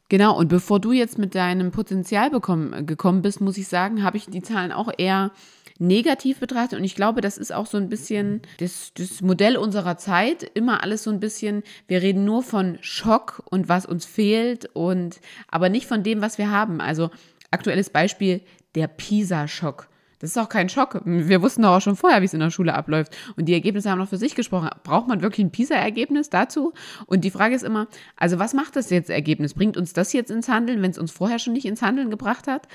Genau, 0.09 0.37
und 0.37 0.49
bevor 0.49 0.81
du 0.81 0.93
jetzt 0.93 1.19
mit 1.19 1.35
deinem 1.35 1.71
Potenzial 1.71 2.31
bekommen, 2.31 2.87
gekommen 2.87 3.23
bist, 3.23 3.41
muss 3.41 3.57
ich 3.57 3.69
sagen, 3.69 4.03
habe 4.03 4.17
ich 4.17 4.27
die 4.27 4.43
Zahlen 4.43 4.73
auch 4.73 4.91
eher 4.97 5.31
negativ 5.79 6.39
betrachtet. 6.39 6.79
Und 6.79 6.85
ich 6.85 6.95
glaube, 6.95 7.21
das 7.21 7.39
ist 7.39 7.53
auch 7.53 7.67
so 7.67 7.79
ein 7.79 7.89
bisschen 7.89 8.43
das, 8.59 8.93
das 8.95 9.23
Modell 9.23 9.57
unserer 9.57 9.97
Zeit. 9.97 10.43
Immer 10.55 10.83
alles 10.83 11.03
so 11.03 11.11
ein 11.11 11.21
bisschen, 11.21 11.63
wir 11.89 12.03
reden 12.03 12.25
nur 12.25 12.43
von 12.43 12.79
Schock 12.81 13.43
und 13.51 13.69
was 13.69 13.87
uns 13.87 14.05
fehlt 14.05 14.67
und 14.73 15.21
aber 15.49 15.69
nicht 15.69 15.87
von 15.87 16.03
dem, 16.03 16.21
was 16.21 16.39
wir 16.39 16.51
haben. 16.51 16.81
Also 16.81 17.11
aktuelles 17.51 17.91
Beispiel, 17.91 18.41
der 18.75 18.89
PISA-Schock. 18.89 19.89
Das 20.21 20.31
ist 20.31 20.39
auch 20.39 20.49
kein 20.49 20.69
Schock. 20.71 21.03
Wir 21.05 21.43
wussten 21.43 21.63
doch 21.63 21.77
auch 21.77 21.81
schon 21.81 21.97
vorher, 21.97 22.23
wie 22.23 22.25
es 22.25 22.33
in 22.33 22.41
der 22.41 22.51
Schule 22.51 22.75
abläuft. 22.75 23.15
Und 23.37 23.45
die 23.47 23.53
Ergebnisse 23.53 23.91
haben 23.91 23.99
noch 23.99 24.09
für 24.09 24.17
sich 24.17 24.35
gesprochen. 24.35 24.71
Braucht 24.83 25.07
man 25.07 25.21
wirklich 25.21 25.45
ein 25.45 25.51
PISA-Ergebnis 25.51 26.31
dazu? 26.31 26.73
Und 27.07 27.25
die 27.25 27.31
Frage 27.31 27.55
ist 27.55 27.63
immer, 27.63 27.89
also 28.17 28.39
was 28.39 28.55
macht 28.55 28.77
das 28.77 28.89
jetzt 28.91 29.11
Ergebnis? 29.11 29.53
Bringt 29.53 29.77
uns 29.77 29.93
das 29.93 30.13
jetzt 30.15 30.31
ins 30.31 30.49
Handeln, 30.49 30.81
wenn 30.81 30.93
es 30.93 30.99
uns 30.99 31.13
vorher 31.13 31.39
schon 31.39 31.53
nicht 31.53 31.67
ins 31.67 31.83
Handeln 31.83 32.11
gebracht 32.11 32.47
hat? 32.47 32.69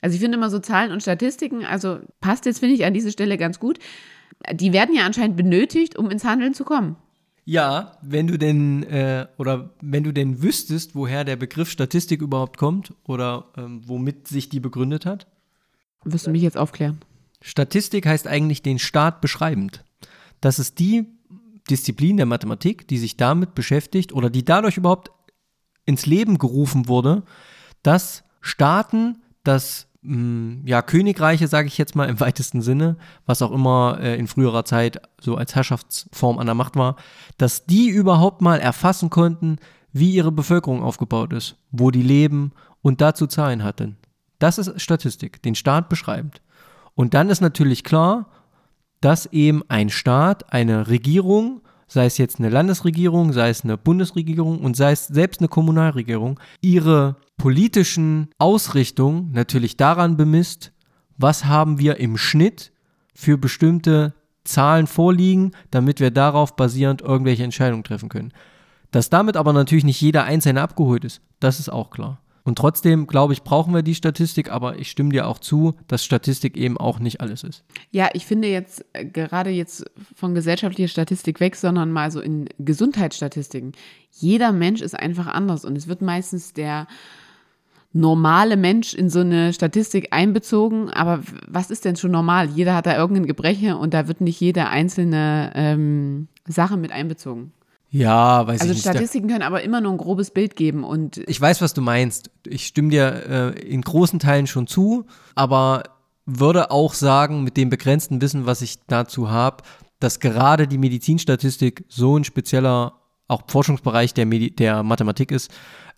Also 0.00 0.14
ich 0.14 0.20
finde 0.20 0.38
immer 0.38 0.50
so 0.50 0.58
Zahlen 0.58 0.92
und 0.92 1.02
Statistiken, 1.02 1.64
also 1.64 1.98
passt 2.20 2.46
jetzt, 2.46 2.60
finde 2.60 2.74
ich, 2.74 2.84
an 2.84 2.94
diese 2.94 3.10
Stelle 3.10 3.36
ganz 3.36 3.58
gut. 3.58 3.78
Die 4.52 4.72
werden 4.72 4.94
ja 4.94 5.04
anscheinend 5.04 5.36
benötigt, 5.36 5.96
um 5.96 6.10
ins 6.10 6.24
Handeln 6.24 6.54
zu 6.54 6.64
kommen. 6.64 6.96
Ja, 7.44 7.96
wenn 8.02 8.26
du 8.26 8.36
denn 8.36 8.82
äh, 8.82 9.26
oder 9.38 9.70
wenn 9.80 10.04
du 10.04 10.12
denn 10.12 10.42
wüsstest, 10.42 10.94
woher 10.94 11.24
der 11.24 11.36
Begriff 11.36 11.70
Statistik 11.70 12.20
überhaupt 12.20 12.58
kommt 12.58 12.92
oder 13.04 13.46
ähm, 13.56 13.80
womit 13.86 14.28
sich 14.28 14.50
die 14.50 14.60
begründet 14.60 15.06
hat. 15.06 15.26
Wirst 16.04 16.26
du 16.26 16.30
mich 16.30 16.42
jetzt 16.42 16.58
aufklären? 16.58 17.00
Statistik 17.40 18.06
heißt 18.06 18.26
eigentlich 18.26 18.62
den 18.62 18.78
Staat 18.78 19.20
beschreibend. 19.22 19.82
Das 20.40 20.58
ist 20.58 20.78
die 20.78 21.06
Disziplin 21.70 22.18
der 22.18 22.26
Mathematik, 22.26 22.86
die 22.86 22.98
sich 22.98 23.16
damit 23.16 23.54
beschäftigt 23.54 24.12
oder 24.12 24.30
die 24.30 24.44
dadurch 24.44 24.76
überhaupt 24.76 25.10
ins 25.86 26.06
Leben 26.06 26.38
gerufen 26.38 26.86
wurde, 26.86 27.22
dass 27.82 28.24
Staaten 28.42 29.22
das 29.42 29.87
ja, 30.02 30.80
Königreiche, 30.82 31.48
sage 31.48 31.66
ich 31.66 31.76
jetzt 31.76 31.96
mal 31.96 32.08
im 32.08 32.20
weitesten 32.20 32.62
Sinne, 32.62 32.96
was 33.26 33.42
auch 33.42 33.50
immer 33.50 33.98
äh, 34.00 34.16
in 34.16 34.28
früherer 34.28 34.64
Zeit 34.64 35.00
so 35.20 35.36
als 35.36 35.54
Herrschaftsform 35.54 36.38
an 36.38 36.46
der 36.46 36.54
Macht 36.54 36.76
war, 36.76 36.96
dass 37.36 37.66
die 37.66 37.88
überhaupt 37.88 38.40
mal 38.40 38.60
erfassen 38.60 39.10
konnten, 39.10 39.56
wie 39.92 40.12
ihre 40.12 40.30
Bevölkerung 40.30 40.82
aufgebaut 40.82 41.32
ist, 41.32 41.56
wo 41.72 41.90
die 41.90 42.02
leben 42.02 42.52
und 42.80 43.00
dazu 43.00 43.26
Zahlen 43.26 43.64
hatten. 43.64 43.96
Das 44.38 44.58
ist 44.58 44.80
Statistik, 44.80 45.42
den 45.42 45.56
Staat 45.56 45.88
beschreibend. 45.88 46.42
Und 46.94 47.14
dann 47.14 47.28
ist 47.28 47.40
natürlich 47.40 47.82
klar, 47.82 48.30
dass 49.00 49.26
eben 49.26 49.62
ein 49.68 49.90
Staat, 49.90 50.52
eine 50.52 50.88
Regierung, 50.88 51.62
sei 51.88 52.06
es 52.06 52.18
jetzt 52.18 52.38
eine 52.38 52.50
Landesregierung, 52.50 53.32
sei 53.32 53.48
es 53.48 53.64
eine 53.64 53.76
Bundesregierung 53.76 54.60
und 54.60 54.76
sei 54.76 54.92
es 54.92 55.06
selbst 55.06 55.40
eine 55.40 55.48
Kommunalregierung, 55.48 56.38
ihre 56.60 57.16
politischen 57.36 58.28
Ausrichtung 58.38 59.30
natürlich 59.32 59.76
daran 59.76 60.16
bemisst, 60.16 60.72
was 61.16 61.46
haben 61.46 61.78
wir 61.78 61.98
im 61.98 62.16
Schnitt 62.16 62.72
für 63.14 63.38
bestimmte 63.38 64.14
Zahlen 64.44 64.86
vorliegen, 64.86 65.52
damit 65.70 66.00
wir 66.00 66.10
darauf 66.10 66.54
basierend 66.56 67.02
irgendwelche 67.02 67.44
Entscheidungen 67.44 67.84
treffen 67.84 68.08
können. 68.08 68.32
Dass 68.90 69.10
damit 69.10 69.36
aber 69.36 69.52
natürlich 69.52 69.84
nicht 69.84 70.00
jeder 70.00 70.24
Einzelne 70.24 70.62
abgeholt 70.62 71.04
ist, 71.04 71.20
das 71.40 71.58
ist 71.58 71.68
auch 71.68 71.90
klar. 71.90 72.20
Und 72.48 72.56
trotzdem, 72.56 73.06
glaube 73.06 73.34
ich, 73.34 73.42
brauchen 73.42 73.74
wir 73.74 73.82
die 73.82 73.94
Statistik, 73.94 74.50
aber 74.50 74.78
ich 74.78 74.90
stimme 74.90 75.10
dir 75.10 75.26
auch 75.26 75.38
zu, 75.38 75.74
dass 75.86 76.02
Statistik 76.02 76.56
eben 76.56 76.78
auch 76.78 76.98
nicht 76.98 77.20
alles 77.20 77.44
ist. 77.44 77.62
Ja, 77.90 78.08
ich 78.14 78.24
finde 78.24 78.48
jetzt 78.48 78.86
äh, 78.94 79.04
gerade 79.04 79.50
jetzt 79.50 79.84
von 80.14 80.34
gesellschaftlicher 80.34 80.88
Statistik 80.88 81.40
weg, 81.40 81.56
sondern 81.56 81.92
mal 81.92 82.10
so 82.10 82.22
in 82.22 82.48
Gesundheitsstatistiken. 82.58 83.72
Jeder 84.12 84.52
Mensch 84.52 84.80
ist 84.80 84.98
einfach 84.98 85.26
anders 85.26 85.66
und 85.66 85.76
es 85.76 85.88
wird 85.88 86.00
meistens 86.00 86.54
der 86.54 86.86
normale 87.92 88.56
Mensch 88.56 88.94
in 88.94 89.10
so 89.10 89.20
eine 89.20 89.52
Statistik 89.52 90.14
einbezogen. 90.14 90.88
Aber 90.88 91.20
was 91.46 91.70
ist 91.70 91.84
denn 91.84 91.96
schon 91.96 92.12
normal? 92.12 92.48
Jeder 92.48 92.74
hat 92.74 92.86
da 92.86 92.96
irgendein 92.96 93.26
Gebreche 93.26 93.76
und 93.76 93.92
da 93.92 94.08
wird 94.08 94.22
nicht 94.22 94.40
jede 94.40 94.68
einzelne 94.68 95.52
ähm, 95.54 96.28
Sache 96.46 96.78
mit 96.78 96.92
einbezogen. 96.92 97.52
Ja, 97.90 98.46
weiß 98.46 98.60
Also 98.60 98.72
ich 98.72 98.78
nicht. 98.78 98.82
Statistiken 98.82 99.28
können 99.28 99.42
aber 99.42 99.62
immer 99.62 99.80
nur 99.80 99.92
ein 99.92 99.98
grobes 99.98 100.30
Bild 100.30 100.56
geben 100.56 100.84
und 100.84 101.18
Ich 101.26 101.40
weiß, 101.40 101.62
was 101.62 101.74
du 101.74 101.80
meinst. 101.80 102.30
Ich 102.46 102.66
stimme 102.66 102.90
dir 102.90 103.54
äh, 103.56 103.60
in 103.60 103.80
großen 103.80 104.18
Teilen 104.18 104.46
schon 104.46 104.66
zu, 104.66 105.06
aber 105.34 105.84
würde 106.26 106.70
auch 106.70 106.92
sagen, 106.92 107.44
mit 107.44 107.56
dem 107.56 107.70
begrenzten 107.70 108.20
Wissen, 108.20 108.44
was 108.44 108.60
ich 108.60 108.80
dazu 108.86 109.30
habe, 109.30 109.64
dass 110.00 110.20
gerade 110.20 110.68
die 110.68 110.78
Medizinstatistik 110.78 111.84
so 111.88 112.18
ein 112.18 112.24
spezieller 112.24 112.94
auch 113.26 113.42
Forschungsbereich 113.46 114.14
der, 114.14 114.26
Medi 114.26 114.54
der 114.54 114.82
Mathematik 114.82 115.30
ist, 115.30 115.50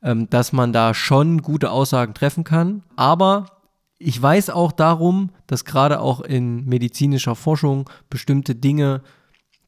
ähm, 0.03 0.29
dass 0.31 0.53
man 0.53 0.73
da 0.73 0.95
schon 0.95 1.43
gute 1.43 1.71
Aussagen 1.71 2.15
treffen 2.15 2.45
kann. 2.45 2.83
Aber 2.97 3.47
ich 3.99 4.21
weiß 4.21 4.51
auch 4.51 4.73
darum, 4.73 5.31
dass 5.47 5.65
gerade 5.65 6.01
auch 6.01 6.21
in 6.21 6.65
medizinischer 6.65 7.35
Forschung 7.35 7.89
bestimmte 8.09 8.55
Dinge 8.55 9.03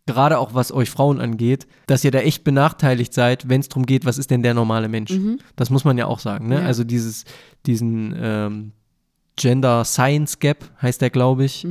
gerade 0.07 0.39
auch 0.39 0.55
was 0.55 0.73
euch 0.73 0.91
Frauen 0.91 1.21
angeht, 1.21 1.67
dass 1.87 2.05
ihr 2.05 2.11
da 2.11 2.19
echt 2.19 2.45
benachteiligt 2.45 3.15
seid, 3.15 3.49
wenn 3.49 3.61
es 3.61 3.69
darum 3.69 3.87
geht, 3.87 4.05
was 4.05 4.19
ist 4.19 4.31
denn 4.31 4.43
der 4.43 4.55
normale 4.55 4.89
Mensch. 4.89 5.13
Das 5.57 5.71
muss 5.71 5.85
man 5.85 5.97
ja 5.99 6.07
auch 6.07 6.19
sagen. 6.19 6.49
Ne? 6.49 6.61
Ja. 6.61 6.67
Also 6.67 6.85
dieses, 6.85 7.25
diesen 7.67 8.15
ähm, 8.17 8.73
Gender 9.37 9.85
Science 9.85 10.39
Gap 10.39 10.65
heißt 10.81 11.01
der, 11.01 11.11
glaube 11.11 11.45
ich. 11.45 11.67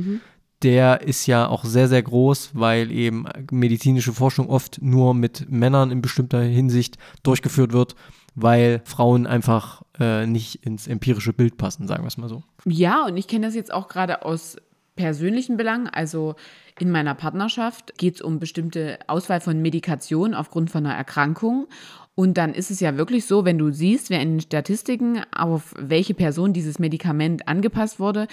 Der 0.62 1.02
ist 1.02 1.26
ja 1.26 1.48
auch 1.48 1.64
sehr, 1.64 1.88
sehr 1.88 2.02
groß, 2.02 2.50
weil 2.54 2.92
eben 2.92 3.24
medizinische 3.50 4.12
Forschung 4.12 4.48
oft 4.48 4.80
nur 4.80 5.12
mit 5.12 5.50
Männern 5.50 5.90
in 5.90 6.02
bestimmter 6.02 6.40
Hinsicht 6.40 6.98
durchgeführt 7.24 7.72
wird, 7.72 7.96
weil 8.36 8.80
Frauen 8.84 9.26
einfach 9.26 9.82
äh, 9.98 10.24
nicht 10.24 10.64
ins 10.64 10.86
empirische 10.86 11.32
Bild 11.32 11.56
passen, 11.56 11.88
sagen 11.88 12.04
wir 12.04 12.08
es 12.08 12.16
mal 12.16 12.28
so. 12.28 12.44
Ja, 12.64 13.06
und 13.06 13.16
ich 13.16 13.26
kenne 13.26 13.46
das 13.46 13.56
jetzt 13.56 13.74
auch 13.74 13.88
gerade 13.88 14.24
aus 14.24 14.56
persönlichen 14.96 15.56
Belangen. 15.56 15.88
Also 15.88 16.34
in 16.78 16.90
meiner 16.90 17.14
Partnerschaft 17.14 17.96
geht 17.98 18.16
es 18.16 18.22
um 18.22 18.38
bestimmte 18.38 18.98
Auswahl 19.06 19.40
von 19.40 19.60
Medikation 19.60 20.34
aufgrund 20.34 20.70
von 20.70 20.86
einer 20.86 20.94
Erkrankung. 20.94 21.66
Und 22.14 22.36
dann 22.36 22.54
ist 22.54 22.70
es 22.70 22.80
ja 22.80 22.96
wirklich 22.96 23.26
so, 23.26 23.44
wenn 23.44 23.58
du 23.58 23.70
siehst, 23.70 24.10
wer 24.10 24.20
in 24.20 24.32
den 24.32 24.40
Statistiken 24.40 25.22
auf 25.34 25.74
welche 25.78 26.14
Person 26.14 26.52
dieses 26.52 26.78
Medikament 26.78 27.48
angepasst 27.48 27.98
wurde, 27.98 28.26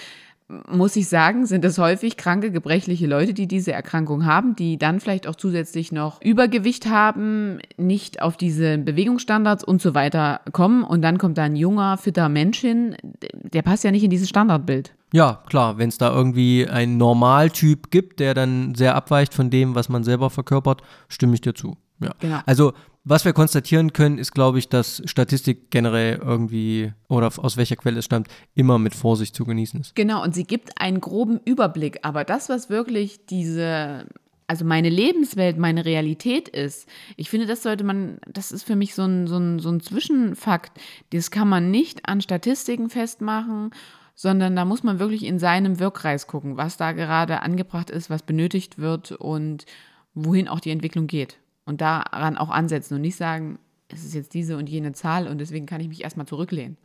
muss 0.67 0.95
ich 0.95 1.08
sagen, 1.08 1.45
sind 1.45 1.63
es 1.63 1.78
häufig 1.78 2.17
kranke, 2.17 2.52
gebrechliche 2.52 3.06
Leute, 3.06 3.36
die 3.36 3.48
diese 3.48 3.72
Erkrankung 3.72 4.26
haben, 4.26 4.56
die 4.56 4.78
dann 4.78 5.00
vielleicht 5.00 5.28
auch 5.28 5.36
zusätzlich 5.36 5.91
noch 5.91 6.19
Übergewicht 6.22 6.88
haben, 6.88 7.60
nicht 7.78 8.22
auf 8.22 8.36
diese 8.36 8.80
Bewegungsstandards 8.80 9.63
und 9.63 9.80
so 9.80 9.93
weiter 9.93 10.41
kommen. 10.52 10.84
Und 10.84 11.04
dann 11.04 11.19
kommt 11.19 11.38
da 11.38 11.43
ein 11.43 11.56
junger, 11.56 11.98
fitter 11.98 12.30
Mensch 12.30 12.60
hin, 12.60 12.98
der 13.32 13.62
passt 13.62 13.84
ja 13.84 13.91
nicht 13.91 14.04
in 14.04 14.10
dieses 14.10 14.28
Standardbild. 14.28 14.93
Ja, 15.12 15.43
klar, 15.48 15.78
wenn 15.78 15.89
es 15.89 15.98
da 15.98 16.13
irgendwie 16.13 16.67
einen 16.67 16.98
Normaltyp 16.98 17.89
gibt, 17.91 18.19
der 18.19 18.34
dann 18.34 18.76
sehr 18.76 18.95
abweicht 18.95 19.34
von 19.34 19.50
dem, 19.50 19.76
was 19.76 19.89
man 19.89 20.04
selber 20.04 20.30
verkörpert, 20.30 20.82
stimme 21.08 21.34
ich 21.34 21.41
dir 21.41 21.56
zu. 21.56 21.78
Ja. 22.00 22.13
Genau. 22.19 22.39
Also, 22.45 22.74
was 23.04 23.26
wir 23.26 23.34
konstatieren 23.34 23.93
können, 23.93 24.17
ist, 24.17 24.34
glaube 24.34 24.60
ich, 24.60 24.69
dass 24.69 25.02
Statistik 25.06 25.72
generell 25.72 26.19
irgendwie 26.24 26.93
oder 27.08 27.32
aus 27.38 27.58
welcher 27.58 27.76
Quelle 27.76 28.00
es 28.00 28.06
stammt, 28.06 28.28
immer 28.56 28.78
mit 28.78 28.93
Vorsicht 28.93 29.36
zu 29.36 29.45
genießen 29.45 29.80
ist. 29.80 29.95
Genau, 29.95 30.24
und 30.24 30.36
sie 30.36 30.43
gibt 30.43 30.80
einen 30.80 31.02
groben 31.02 31.39
Überblick, 31.43 32.00
aber 32.04 32.24
das, 32.24 32.50
was 32.50 32.69
wirklich 32.69 33.26
diese, 33.26 34.06
also 34.48 34.65
meine 34.65 34.89
Lebenswelt, 34.89 35.58
meine 35.58 35.86
Realität 35.86 36.50
ist, 36.50 36.88
ich 37.15 37.30
finde, 37.30 37.48
das 37.48 37.63
sollte 37.63 37.84
man, 37.84 38.19
das 38.28 38.52
ist 38.52 38.63
für 38.63 38.76
mich 38.76 38.93
so 38.93 39.04
ein, 39.04 39.28
so 39.28 39.38
ein, 39.38 39.60
so 39.60 39.69
ein 39.69 39.80
Zwischenfakt, 39.80 40.80
das 41.12 41.32
kann 41.32 41.48
man 41.48 41.72
nicht 41.72 42.08
an 42.08 42.22
Statistiken 42.22 42.89
festmachen, 42.89 43.72
sondern 44.21 44.53
da 44.53 44.65
muss 44.65 44.84
man 44.84 44.99
wirklich 44.99 45.23
in 45.23 45.39
seinem 45.39 45.79
Wirkkreis 45.79 46.27
gucken, 46.27 46.58
was 46.58 46.75
da 46.75 46.91
gerade 46.91 47.41
angebracht 47.41 47.89
ist, 47.89 48.10
was 48.10 48.21
benötigt 48.21 48.77
wird 48.77 49.13
und 49.13 49.65
wohin 50.13 50.49
auch 50.49 50.60
die 50.60 50.71
Entwicklung 50.71 51.08
geht. 51.08 51.38
Und 51.63 51.79
daran 51.79 52.38
auch 52.38 52.49
ansetzen 52.49 52.95
und 52.95 53.01
nicht 53.01 53.15
sagen, 53.15 53.60
es 53.88 54.03
ist 54.03 54.13
jetzt 54.13 54.34
diese 54.34 54.58
und 54.58 54.67
jene 54.67 54.91
Zahl 54.91 55.29
und 55.29 55.38
deswegen 55.38 55.65
kann 55.67 55.79
ich 55.79 55.88
mich 55.88 56.03
erstmal 56.03 56.25
zurücklehnen. 56.25 56.75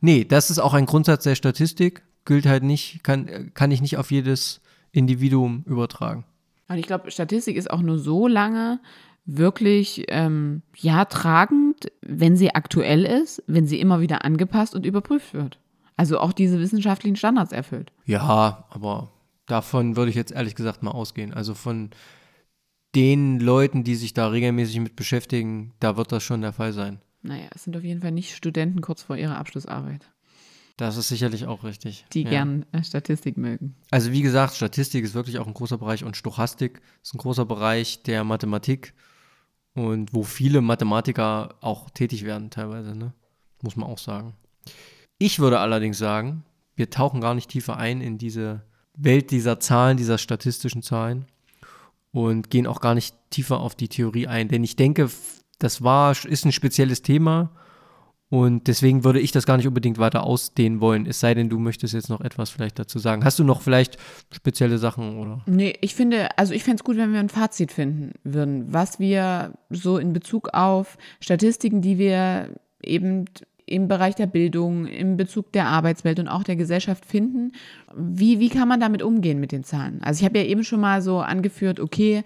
Nee, 0.00 0.24
das 0.24 0.50
ist 0.50 0.60
auch 0.60 0.72
ein 0.72 0.86
Grundsatz 0.86 1.24
der 1.24 1.34
Statistik, 1.34 2.04
gilt 2.26 2.46
halt 2.46 2.62
nicht, 2.62 3.02
kann, 3.02 3.50
kann 3.54 3.72
ich 3.72 3.80
nicht 3.80 3.96
auf 3.96 4.12
jedes 4.12 4.60
Individuum 4.92 5.64
übertragen. 5.66 6.24
Und 6.68 6.78
ich 6.78 6.86
glaube, 6.86 7.10
Statistik 7.10 7.56
ist 7.56 7.72
auch 7.72 7.82
nur 7.82 7.98
so 7.98 8.28
lange 8.28 8.78
wirklich 9.24 10.04
ähm, 10.10 10.62
ja 10.76 11.06
tragend, 11.06 11.90
wenn 12.02 12.36
sie 12.36 12.54
aktuell 12.54 13.04
ist, 13.04 13.42
wenn 13.48 13.66
sie 13.66 13.80
immer 13.80 14.00
wieder 14.00 14.24
angepasst 14.24 14.76
und 14.76 14.86
überprüft 14.86 15.34
wird. 15.34 15.58
Also 16.02 16.18
auch 16.18 16.32
diese 16.32 16.58
wissenschaftlichen 16.58 17.14
Standards 17.14 17.52
erfüllt. 17.52 17.92
Ja, 18.06 18.66
aber 18.70 19.12
davon 19.46 19.94
würde 19.94 20.10
ich 20.10 20.16
jetzt 20.16 20.32
ehrlich 20.32 20.56
gesagt 20.56 20.82
mal 20.82 20.90
ausgehen. 20.90 21.32
Also 21.32 21.54
von 21.54 21.90
den 22.96 23.38
Leuten, 23.38 23.84
die 23.84 23.94
sich 23.94 24.12
da 24.12 24.26
regelmäßig 24.26 24.80
mit 24.80 24.96
beschäftigen, 24.96 25.74
da 25.78 25.96
wird 25.96 26.10
das 26.10 26.24
schon 26.24 26.40
der 26.40 26.52
Fall 26.52 26.72
sein. 26.72 27.00
Naja, 27.22 27.46
es 27.54 27.62
sind 27.62 27.76
auf 27.76 27.84
jeden 27.84 28.00
Fall 28.00 28.10
nicht 28.10 28.34
Studenten 28.34 28.80
kurz 28.80 29.00
vor 29.00 29.16
ihrer 29.16 29.38
Abschlussarbeit, 29.38 30.10
Das 30.76 30.96
ist 30.96 31.06
sicherlich 31.06 31.46
auch 31.46 31.62
richtig. 31.62 32.04
die 32.12 32.24
ja. 32.24 32.30
gern 32.30 32.66
äh, 32.72 32.82
Statistik 32.82 33.36
mögen. 33.36 33.76
Also 33.92 34.10
wie 34.10 34.22
gesagt, 34.22 34.56
Statistik 34.56 35.04
ist 35.04 35.14
wirklich 35.14 35.38
auch 35.38 35.46
ein 35.46 35.54
großer 35.54 35.78
Bereich 35.78 36.02
und 36.02 36.16
Stochastik 36.16 36.82
ist 37.00 37.14
ein 37.14 37.18
großer 37.18 37.44
Bereich 37.44 38.02
der 38.02 38.24
Mathematik 38.24 38.92
und 39.74 40.12
wo 40.12 40.24
viele 40.24 40.62
Mathematiker 40.62 41.54
auch 41.60 41.90
tätig 41.90 42.24
werden 42.24 42.50
teilweise, 42.50 42.96
ne? 42.96 43.12
muss 43.62 43.76
man 43.76 43.88
auch 43.88 43.98
sagen. 43.98 44.34
Ich 45.24 45.38
würde 45.38 45.60
allerdings 45.60 45.98
sagen, 45.98 46.42
wir 46.74 46.90
tauchen 46.90 47.20
gar 47.20 47.36
nicht 47.36 47.48
tiefer 47.48 47.76
ein 47.76 48.00
in 48.00 48.18
diese 48.18 48.62
Welt 48.96 49.30
dieser 49.30 49.60
Zahlen, 49.60 49.96
dieser 49.96 50.18
statistischen 50.18 50.82
Zahlen 50.82 51.26
und 52.10 52.50
gehen 52.50 52.66
auch 52.66 52.80
gar 52.80 52.96
nicht 52.96 53.14
tiefer 53.30 53.60
auf 53.60 53.76
die 53.76 53.86
Theorie 53.86 54.26
ein, 54.26 54.48
denn 54.48 54.64
ich 54.64 54.74
denke, 54.74 55.08
das 55.60 55.84
war 55.84 56.10
ist 56.24 56.44
ein 56.44 56.50
spezielles 56.50 57.02
Thema 57.02 57.52
und 58.30 58.66
deswegen 58.66 59.04
würde 59.04 59.20
ich 59.20 59.30
das 59.30 59.46
gar 59.46 59.58
nicht 59.58 59.68
unbedingt 59.68 59.98
weiter 59.98 60.24
ausdehnen 60.24 60.80
wollen, 60.80 61.06
es 61.06 61.20
sei 61.20 61.34
denn, 61.34 61.48
du 61.48 61.60
möchtest 61.60 61.94
jetzt 61.94 62.08
noch 62.08 62.20
etwas 62.20 62.50
vielleicht 62.50 62.80
dazu 62.80 62.98
sagen. 62.98 63.24
Hast 63.24 63.38
du 63.38 63.44
noch 63.44 63.62
vielleicht 63.62 63.98
spezielle 64.32 64.78
Sachen 64.78 65.18
oder? 65.18 65.42
Nee, 65.46 65.78
ich 65.82 65.94
finde, 65.94 66.36
also 66.36 66.52
ich 66.52 66.64
fände 66.64 66.80
es 66.80 66.84
gut, 66.84 66.96
wenn 66.96 67.12
wir 67.12 67.20
ein 67.20 67.28
Fazit 67.28 67.70
finden 67.70 68.10
würden, 68.24 68.72
was 68.72 68.98
wir 68.98 69.52
so 69.70 69.98
in 69.98 70.14
Bezug 70.14 70.48
auf 70.52 70.98
Statistiken, 71.20 71.80
die 71.80 71.98
wir 71.98 72.48
eben 72.82 73.26
im 73.72 73.88
Bereich 73.88 74.14
der 74.14 74.26
Bildung, 74.26 74.86
im 74.86 75.16
Bezug 75.16 75.50
der 75.52 75.66
Arbeitswelt 75.66 76.20
und 76.20 76.28
auch 76.28 76.44
der 76.44 76.56
Gesellschaft 76.56 77.06
finden. 77.06 77.52
Wie, 77.96 78.38
wie 78.38 78.50
kann 78.50 78.68
man 78.68 78.80
damit 78.80 79.02
umgehen 79.02 79.40
mit 79.40 79.50
den 79.50 79.64
Zahlen? 79.64 80.00
Also 80.02 80.20
ich 80.20 80.24
habe 80.26 80.38
ja 80.38 80.44
eben 80.44 80.62
schon 80.62 80.80
mal 80.80 81.00
so 81.00 81.20
angeführt, 81.20 81.80
okay, 81.80 82.22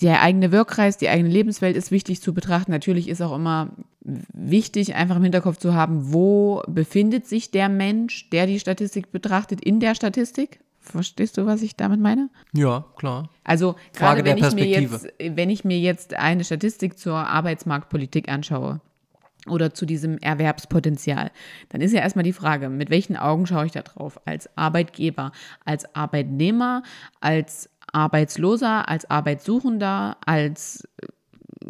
der 0.00 0.22
eigene 0.22 0.52
Wirkkreis, 0.52 0.96
die 0.96 1.08
eigene 1.08 1.28
Lebenswelt 1.28 1.76
ist 1.76 1.90
wichtig 1.90 2.20
zu 2.20 2.32
betrachten. 2.32 2.70
Natürlich 2.70 3.08
ist 3.08 3.20
auch 3.22 3.34
immer 3.34 3.70
wichtig, 4.02 4.94
einfach 4.94 5.16
im 5.16 5.22
Hinterkopf 5.22 5.56
zu 5.56 5.74
haben, 5.74 6.12
wo 6.12 6.62
befindet 6.68 7.26
sich 7.26 7.50
der 7.50 7.68
Mensch, 7.68 8.30
der 8.30 8.46
die 8.46 8.60
Statistik 8.60 9.12
betrachtet, 9.12 9.60
in 9.60 9.80
der 9.80 9.94
Statistik. 9.94 10.60
Verstehst 10.80 11.38
du, 11.38 11.46
was 11.46 11.62
ich 11.62 11.76
damit 11.76 12.00
meine? 12.00 12.28
Ja, 12.52 12.84
klar. 12.96 13.30
Also 13.42 13.74
Frage 13.92 14.22
gerade 14.22 14.30
wenn 14.30 14.36
der 14.36 14.48
ich, 14.48 14.54
mir 14.54 14.64
Perspektive. 14.66 15.12
jetzt, 15.18 15.36
wenn 15.36 15.50
ich 15.50 15.64
mir 15.64 15.78
jetzt 15.78 16.14
eine 16.14 16.44
Statistik 16.44 16.98
zur 16.98 17.16
Arbeitsmarktpolitik 17.16 18.28
anschaue 18.28 18.80
oder 19.48 19.74
zu 19.74 19.86
diesem 19.86 20.18
Erwerbspotenzial, 20.18 21.30
dann 21.68 21.80
ist 21.80 21.92
ja 21.92 22.00
erstmal 22.00 22.22
die 22.22 22.32
Frage, 22.32 22.68
mit 22.68 22.90
welchen 22.90 23.16
Augen 23.16 23.46
schaue 23.46 23.66
ich 23.66 23.72
da 23.72 23.82
drauf? 23.82 24.20
Als 24.24 24.48
Arbeitgeber, 24.56 25.32
als 25.64 25.94
Arbeitnehmer, 25.94 26.82
als 27.20 27.68
Arbeitsloser, 27.92 28.88
als 28.88 29.10
Arbeitssuchender, 29.10 30.16
als 30.24 30.88
äh, 31.00 31.06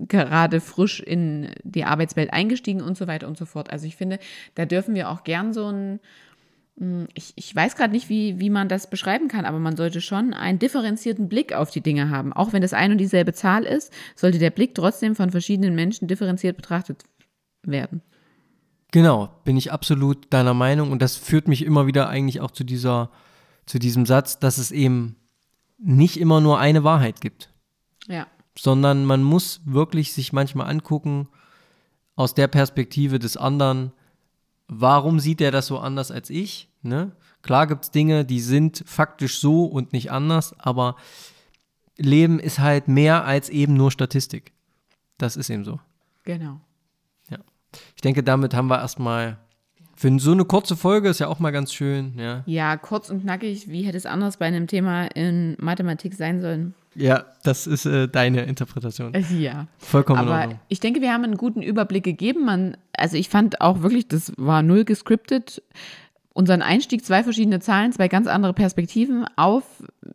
gerade 0.06 0.60
frisch 0.60 1.00
in 1.00 1.50
die 1.62 1.84
Arbeitswelt 1.84 2.32
eingestiegen 2.32 2.80
und 2.80 2.96
so 2.96 3.06
weiter 3.06 3.28
und 3.28 3.36
so 3.36 3.46
fort. 3.46 3.70
Also 3.70 3.86
ich 3.86 3.96
finde, 3.96 4.18
da 4.54 4.66
dürfen 4.66 4.94
wir 4.94 5.10
auch 5.10 5.24
gern 5.24 5.52
so 5.52 5.68
ein 5.68 6.00
ich, 7.14 7.32
ich 7.36 7.54
weiß 7.54 7.76
gerade 7.76 7.92
nicht, 7.92 8.08
wie, 8.08 8.40
wie 8.40 8.50
man 8.50 8.68
das 8.68 8.90
beschreiben 8.90 9.28
kann, 9.28 9.44
aber 9.44 9.60
man 9.60 9.76
sollte 9.76 10.00
schon 10.00 10.34
einen 10.34 10.58
differenzierten 10.58 11.28
Blick 11.28 11.52
auf 11.52 11.70
die 11.70 11.82
Dinge 11.82 12.10
haben. 12.10 12.32
Auch 12.32 12.52
wenn 12.52 12.62
das 12.62 12.72
ein 12.72 12.90
und 12.90 12.98
dieselbe 12.98 13.32
Zahl 13.32 13.62
ist, 13.62 13.92
sollte 14.16 14.40
der 14.40 14.50
Blick 14.50 14.74
trotzdem 14.74 15.14
von 15.14 15.30
verschiedenen 15.30 15.76
Menschen 15.76 16.08
differenziert 16.08 16.56
betrachtet 16.56 17.04
werden. 17.66 18.02
Genau, 18.92 19.28
bin 19.44 19.56
ich 19.56 19.72
absolut 19.72 20.32
deiner 20.32 20.54
Meinung 20.54 20.92
und 20.92 21.02
das 21.02 21.16
führt 21.16 21.48
mich 21.48 21.64
immer 21.64 21.86
wieder 21.86 22.08
eigentlich 22.08 22.40
auch 22.40 22.52
zu 22.52 22.62
dieser, 22.64 23.10
zu 23.66 23.78
diesem 23.78 24.06
Satz, 24.06 24.38
dass 24.38 24.58
es 24.58 24.70
eben 24.70 25.16
nicht 25.78 26.16
immer 26.18 26.40
nur 26.40 26.58
eine 26.60 26.84
Wahrheit 26.84 27.20
gibt, 27.20 27.52
Ja. 28.06 28.26
sondern 28.56 29.04
man 29.04 29.22
muss 29.24 29.60
wirklich 29.64 30.12
sich 30.12 30.32
manchmal 30.32 30.70
angucken 30.70 31.28
aus 32.14 32.34
der 32.34 32.46
Perspektive 32.46 33.18
des 33.18 33.36
anderen, 33.36 33.92
warum 34.68 35.18
sieht 35.18 35.40
er 35.40 35.50
das 35.50 35.66
so 35.66 35.78
anders 35.80 36.12
als 36.12 36.30
ich? 36.30 36.68
Ne? 36.82 37.12
Klar 37.42 37.66
gibt 37.66 37.84
es 37.84 37.90
Dinge, 37.90 38.24
die 38.24 38.40
sind 38.40 38.84
faktisch 38.86 39.40
so 39.40 39.64
und 39.64 39.92
nicht 39.92 40.12
anders, 40.12 40.58
aber 40.60 40.94
Leben 41.96 42.38
ist 42.38 42.60
halt 42.60 42.86
mehr 42.86 43.24
als 43.24 43.48
eben 43.48 43.74
nur 43.74 43.90
Statistik. 43.90 44.52
Das 45.18 45.36
ist 45.36 45.50
eben 45.50 45.64
so. 45.64 45.80
Genau. 46.22 46.60
Ich 47.94 48.02
denke, 48.02 48.22
damit 48.22 48.54
haben 48.54 48.68
wir 48.68 48.78
erstmal 48.78 49.38
Für 49.96 50.18
so 50.18 50.32
eine 50.32 50.44
kurze 50.44 50.76
Folge 50.76 51.08
ist 51.08 51.20
ja 51.20 51.28
auch 51.28 51.38
mal 51.38 51.52
ganz 51.52 51.72
schön, 51.72 52.14
ja. 52.18 52.42
Ja, 52.46 52.76
kurz 52.76 53.10
und 53.10 53.22
knackig. 53.22 53.68
Wie 53.68 53.82
hätte 53.82 53.96
es 53.96 54.06
anders 54.06 54.38
bei 54.38 54.46
einem 54.46 54.66
Thema 54.66 55.06
in 55.14 55.56
Mathematik 55.60 56.14
sein 56.14 56.40
sollen? 56.40 56.74
Ja, 56.96 57.24
das 57.42 57.66
ist 57.66 57.86
äh, 57.86 58.08
deine 58.08 58.42
Interpretation. 58.42 59.14
Äh, 59.14 59.24
Ja. 59.36 59.66
Vollkommen 59.78 60.20
Aber 60.28 60.54
ich 60.68 60.80
denke, 60.80 61.00
wir 61.00 61.12
haben 61.12 61.24
einen 61.24 61.36
guten 61.36 61.62
Überblick 61.62 62.04
gegeben. 62.04 62.44
Man, 62.44 62.76
also 62.96 63.16
ich 63.16 63.28
fand 63.28 63.60
auch 63.60 63.82
wirklich, 63.82 64.08
das 64.08 64.32
war 64.36 64.62
null 64.62 64.84
gescriptet. 64.84 65.62
Unseren 66.32 66.62
Einstieg, 66.62 67.04
zwei 67.04 67.22
verschiedene 67.22 67.60
Zahlen, 67.60 67.92
zwei 67.92 68.08
ganz 68.08 68.26
andere 68.26 68.52
Perspektiven 68.52 69.24
auf 69.36 69.64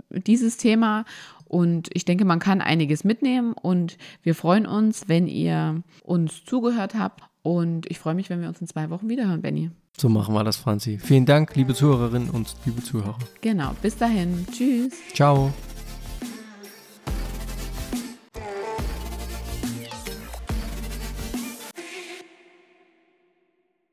dieses 0.09 0.57
Thema. 0.57 1.05
Und 1.45 1.89
ich 1.93 2.05
denke, 2.05 2.25
man 2.25 2.39
kann 2.39 2.61
einiges 2.61 3.03
mitnehmen. 3.03 3.53
Und 3.53 3.97
wir 4.23 4.35
freuen 4.35 4.65
uns, 4.65 5.07
wenn 5.07 5.27
ihr 5.27 5.81
uns 6.03 6.45
zugehört 6.45 6.95
habt. 6.95 7.23
Und 7.49 7.89
ich 7.89 7.97
freue 7.97 8.13
mich, 8.13 8.29
wenn 8.29 8.41
wir 8.41 8.47
uns 8.47 8.61
in 8.61 8.67
zwei 8.67 8.91
Wochen 8.91 9.09
wiederhören, 9.09 9.41
Benny. 9.41 9.71
So 9.97 10.07
machen 10.07 10.35
wir 10.35 10.43
das, 10.43 10.57
Franzi. 10.57 10.99
Vielen 10.99 11.25
Dank, 11.25 11.55
liebe 11.55 11.73
Zuhörerinnen 11.73 12.29
und 12.29 12.55
liebe 12.65 12.83
Zuhörer. 12.83 13.17
Genau. 13.41 13.71
Bis 13.81 13.97
dahin. 13.97 14.45
Tschüss. 14.51 14.93
Ciao. 15.15 15.51